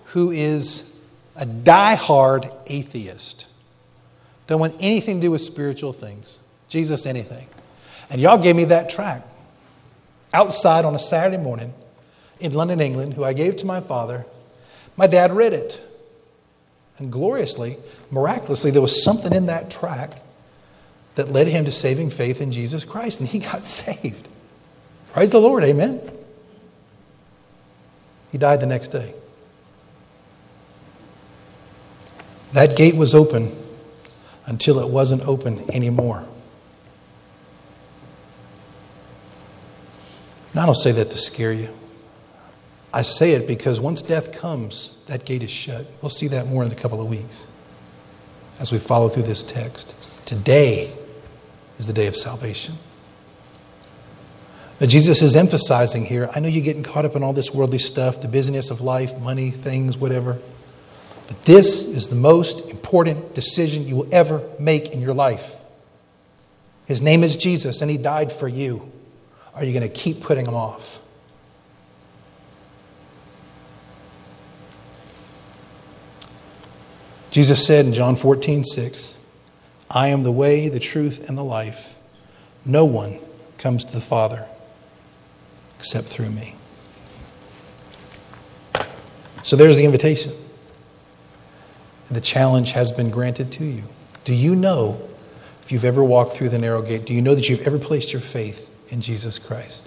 who 0.06 0.32
is 0.32 0.94
a 1.36 1.46
die-hard 1.46 2.50
atheist. 2.68 3.48
Don't 4.48 4.60
want 4.60 4.76
anything 4.80 5.18
to 5.18 5.28
do 5.28 5.32
with 5.32 5.42
spiritual 5.42 5.94
things, 5.94 6.40
Jesus, 6.68 7.06
anything. 7.06 7.48
And 8.10 8.22
y'all 8.22 8.38
gave 8.38 8.56
me 8.56 8.66
that 8.66 8.90
tract 8.90 9.28
outside 10.34 10.86
on 10.86 10.96
a 10.96 11.00
Saturday 11.00 11.42
morning 11.42 11.74
in 12.40 12.54
London, 12.54 12.80
England, 12.80 13.14
who 13.14 13.24
I 13.24 13.34
gave 13.34 13.56
to 13.58 13.66
my 13.66 13.82
father. 13.82 14.26
My 14.98 15.08
dad 15.08 15.32
read 15.32 15.54
it. 15.54 15.82
And 16.98 17.12
gloriously, 17.12 17.78
miraculously, 18.12 18.70
there 18.70 18.82
was 18.82 19.04
something 19.04 19.34
in 19.34 19.48
that 19.48 19.72
tract 19.72 20.22
that 21.16 21.30
led 21.30 21.48
him 21.48 21.66
to 21.66 21.72
saving 21.72 22.10
faith 22.10 22.42
in 22.42 22.52
Jesus 22.52 22.86
Christ, 22.86 23.20
and 23.20 23.28
he 23.28 23.40
got 23.40 23.66
saved. 23.66 24.28
Praise 25.14 25.30
the 25.30 25.40
Lord, 25.40 25.64
amen. 25.64 26.02
He 28.32 28.40
died 28.40 28.60
the 28.60 28.66
next 28.66 28.88
day. 28.88 29.14
That 32.54 32.76
gate 32.76 32.96
was 32.96 33.14
open 33.14 33.56
until 34.48 34.80
it 34.80 34.90
wasn't 34.90 35.22
open 35.28 35.64
anymore. 35.74 36.26
And 40.52 40.60
I 40.60 40.66
don't 40.66 40.76
say 40.76 40.92
that 40.94 41.12
to 41.12 41.18
scare 41.18 41.54
you. 41.54 41.70
I 42.92 43.04
say 43.04 43.32
it 43.32 43.48
because 43.48 43.80
once 43.80 44.02
death 44.02 44.40
comes, 44.40 44.98
that 45.08 45.26
gate 45.26 45.44
is 45.44 45.52
shut. 45.52 45.86
We'll 46.02 46.10
see 46.10 46.28
that 46.30 46.48
more 46.48 46.64
in 46.64 46.72
a 46.72 46.76
couple 46.76 47.02
of 47.02 47.08
weeks 47.08 47.48
as 48.60 48.72
we 48.72 48.80
follow 48.80 49.10
through 49.10 49.24
this 49.24 49.44
text. 49.44 49.96
Today 50.26 50.92
is 51.78 51.86
the 51.86 51.94
day 51.94 52.08
of 52.08 52.16
salvation. 52.16 52.76
Jesus 54.82 55.22
is 55.22 55.36
emphasizing 55.36 56.04
here 56.04 56.30
I 56.36 56.40
know 56.40 56.48
you're 56.48 56.64
getting 56.64 56.84
caught 56.84 57.06
up 57.06 57.16
in 57.16 57.24
all 57.24 57.34
this 57.34 57.54
worldly 57.54 57.80
stuff, 57.80 58.22
the 58.22 58.28
busyness 58.28 58.70
of 58.70 58.82
life, 58.82 59.18
money, 59.20 59.50
things, 59.52 59.98
whatever. 59.98 60.40
But 61.28 61.44
this 61.44 61.86
is 61.86 62.10
the 62.10 62.16
most 62.16 62.70
important 62.72 63.34
decision 63.34 63.88
you 63.88 63.96
will 63.96 64.10
ever 64.12 64.42
make 64.60 64.90
in 64.90 65.02
your 65.02 65.14
life. 65.14 65.56
His 66.86 67.02
name 67.02 67.24
is 67.24 67.38
Jesus, 67.38 67.82
and 67.82 67.90
He 67.90 67.98
died 67.98 68.32
for 68.32 68.48
you. 68.48 68.92
Are 69.56 69.64
you 69.64 69.72
going 69.72 69.90
to 69.90 69.94
keep 69.94 70.22
putting 70.22 70.46
Him 70.46 70.56
off? 70.56 71.00
Jesus 77.32 77.66
said 77.66 77.86
in 77.86 77.94
John 77.94 78.16
14, 78.16 78.64
6, 78.64 79.18
I 79.90 80.10
am 80.10 80.24
the 80.24 80.32
way, 80.32 80.68
the 80.70 80.80
truth, 80.80 81.30
and 81.30 81.38
the 81.38 81.44
life. 81.44 81.96
No 82.66 82.86
one 82.86 83.18
comes 83.58 83.86
to 83.86 83.94
the 83.94 84.02
Father 84.02 84.46
except 85.84 86.08
through 86.08 86.30
me. 86.30 86.56
So 89.44 89.58
there's 89.58 89.76
the 89.76 89.84
invitation. 89.84 90.32
And 92.08 92.16
the 92.16 92.22
challenge 92.22 92.72
has 92.72 92.94
been 92.94 93.10
granted 93.10 93.52
to 93.52 93.66
you. 93.66 93.84
Do 94.24 94.34
you 94.34 94.56
know, 94.56 95.02
if 95.62 95.74
you've 95.74 95.84
ever 95.84 96.02
walked 96.02 96.32
through 96.32 96.50
the 96.50 96.58
narrow 96.58 96.82
gate, 96.82 97.06
do 97.06 97.14
you 97.14 97.22
know 97.22 97.36
that 97.36 97.50
you've 97.50 97.68
ever 97.68 97.78
placed 97.78 98.14
your 98.14 98.22
faith 98.22 98.70
in 98.94 99.02
Jesus 99.02 99.38
Christ? 99.40 99.86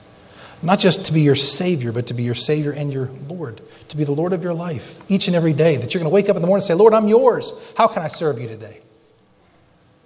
Not 0.62 0.80
just 0.80 1.06
to 1.06 1.14
be 1.14 1.22
your 1.22 1.34
Savior, 1.34 1.92
but 1.92 2.08
to 2.08 2.14
be 2.14 2.24
your 2.24 2.34
Savior 2.34 2.72
and 2.72 2.92
your 2.92 3.08
Lord, 3.26 3.62
to 3.88 3.96
be 3.96 4.04
the 4.04 4.12
Lord 4.12 4.34
of 4.34 4.44
your 4.44 4.52
life 4.52 5.00
each 5.10 5.28
and 5.28 5.34
every 5.34 5.54
day. 5.54 5.78
That 5.78 5.94
you're 5.94 6.00
going 6.02 6.10
to 6.10 6.14
wake 6.14 6.28
up 6.28 6.36
in 6.36 6.42
the 6.42 6.46
morning 6.46 6.60
and 6.60 6.66
say, 6.66 6.74
Lord, 6.74 6.92
I'm 6.92 7.08
yours. 7.08 7.54
How 7.74 7.88
can 7.88 8.02
I 8.02 8.08
serve 8.08 8.38
you 8.38 8.48
today? 8.48 8.80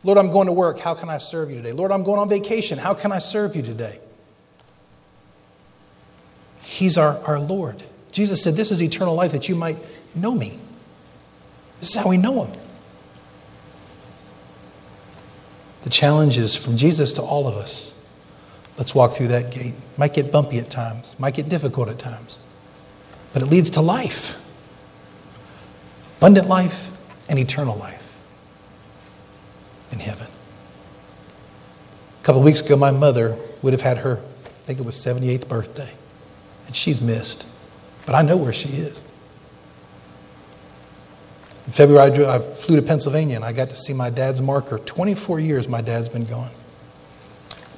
Lord, 0.04 0.18
I'm 0.18 0.30
going 0.30 0.46
to 0.46 0.52
work. 0.52 0.78
How 0.78 0.94
can 0.94 1.08
I 1.08 1.18
serve 1.18 1.50
you 1.50 1.56
today? 1.56 1.72
Lord, 1.72 1.90
I'm 1.90 2.04
going 2.04 2.20
on 2.20 2.28
vacation. 2.28 2.78
How 2.78 2.94
can 2.94 3.10
I 3.10 3.18
serve 3.18 3.56
you 3.56 3.62
today? 3.62 3.98
He's 6.70 6.96
our, 6.96 7.18
our 7.24 7.40
Lord. 7.40 7.82
Jesus 8.12 8.42
said, 8.42 8.54
This 8.54 8.70
is 8.70 8.80
eternal 8.80 9.14
life 9.14 9.32
that 9.32 9.48
you 9.48 9.56
might 9.56 9.76
know 10.14 10.34
me. 10.34 10.58
This 11.80 11.90
is 11.90 11.96
how 11.96 12.08
we 12.08 12.16
know 12.16 12.44
him. 12.44 12.58
The 15.82 15.90
challenge 15.90 16.38
is 16.38 16.54
from 16.54 16.76
Jesus 16.76 17.12
to 17.14 17.22
all 17.22 17.48
of 17.48 17.56
us. 17.56 17.92
Let's 18.78 18.94
walk 18.94 19.12
through 19.12 19.28
that 19.28 19.50
gate. 19.50 19.74
Might 19.96 20.14
get 20.14 20.30
bumpy 20.30 20.58
at 20.58 20.70
times, 20.70 21.18
might 21.18 21.34
get 21.34 21.48
difficult 21.48 21.88
at 21.88 21.98
times, 21.98 22.40
but 23.32 23.42
it 23.42 23.46
leads 23.46 23.70
to 23.70 23.80
life 23.80 24.38
abundant 26.18 26.46
life 26.48 26.96
and 27.30 27.38
eternal 27.38 27.76
life 27.78 28.20
in 29.90 29.98
heaven. 29.98 30.26
A 32.20 32.24
couple 32.24 32.42
of 32.42 32.44
weeks 32.44 32.60
ago, 32.60 32.76
my 32.76 32.90
mother 32.90 33.36
would 33.62 33.72
have 33.72 33.80
had 33.80 33.98
her, 33.98 34.18
I 34.44 34.48
think 34.66 34.78
it 34.78 34.84
was 34.84 34.94
78th 34.96 35.48
birthday, 35.48 35.90
and 36.66 36.76
she's 36.76 37.00
missed, 37.00 37.46
but 38.06 38.14
I 38.14 38.22
know 38.22 38.36
where 38.36 38.52
she 38.52 38.68
is. 38.68 39.04
In 41.66 41.72
February, 41.72 42.10
I, 42.10 42.14
drew, 42.14 42.26
I 42.26 42.38
flew 42.38 42.76
to 42.76 42.82
Pennsylvania 42.82 43.36
and 43.36 43.44
I 43.44 43.52
got 43.52 43.70
to 43.70 43.76
see 43.76 43.92
my 43.92 44.10
dad's 44.10 44.42
marker. 44.42 44.78
24 44.78 45.40
years 45.40 45.68
my 45.68 45.80
dad's 45.80 46.08
been 46.08 46.24
gone. 46.24 46.50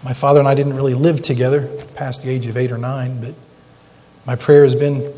My 0.03 0.15
father 0.15 0.41
and 0.41 0.49
I 0.49 0.55
didn't 0.55 0.75
really 0.75 0.95
live 0.95 1.23
together 1.23 1.67
past 1.95 2.25
the 2.25 2.31
age 2.31 2.47
of 2.47 2.57
eight 2.57 2.73
or 2.73 2.79
nine, 2.79 3.21
but 3.21 3.35
my 4.27 4.35
prayer 4.35 4.65
has 4.65 4.75
been 4.75 5.13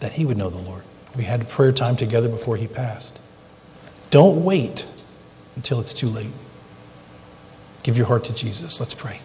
that 0.00 0.12
he 0.12 0.24
would 0.24 0.36
know 0.36 0.50
the 0.50 0.58
Lord. 0.58 0.82
We 1.16 1.24
had 1.24 1.48
prayer 1.48 1.72
time 1.72 1.96
together 1.96 2.28
before 2.28 2.56
he 2.56 2.66
passed. 2.66 3.20
Don't 4.10 4.44
wait 4.44 4.86
until 5.56 5.80
it's 5.80 5.92
too 5.92 6.08
late. 6.08 6.32
Give 7.82 7.96
your 7.96 8.06
heart 8.06 8.24
to 8.24 8.34
Jesus. 8.34 8.80
Let's 8.80 8.94
pray. 8.94 9.20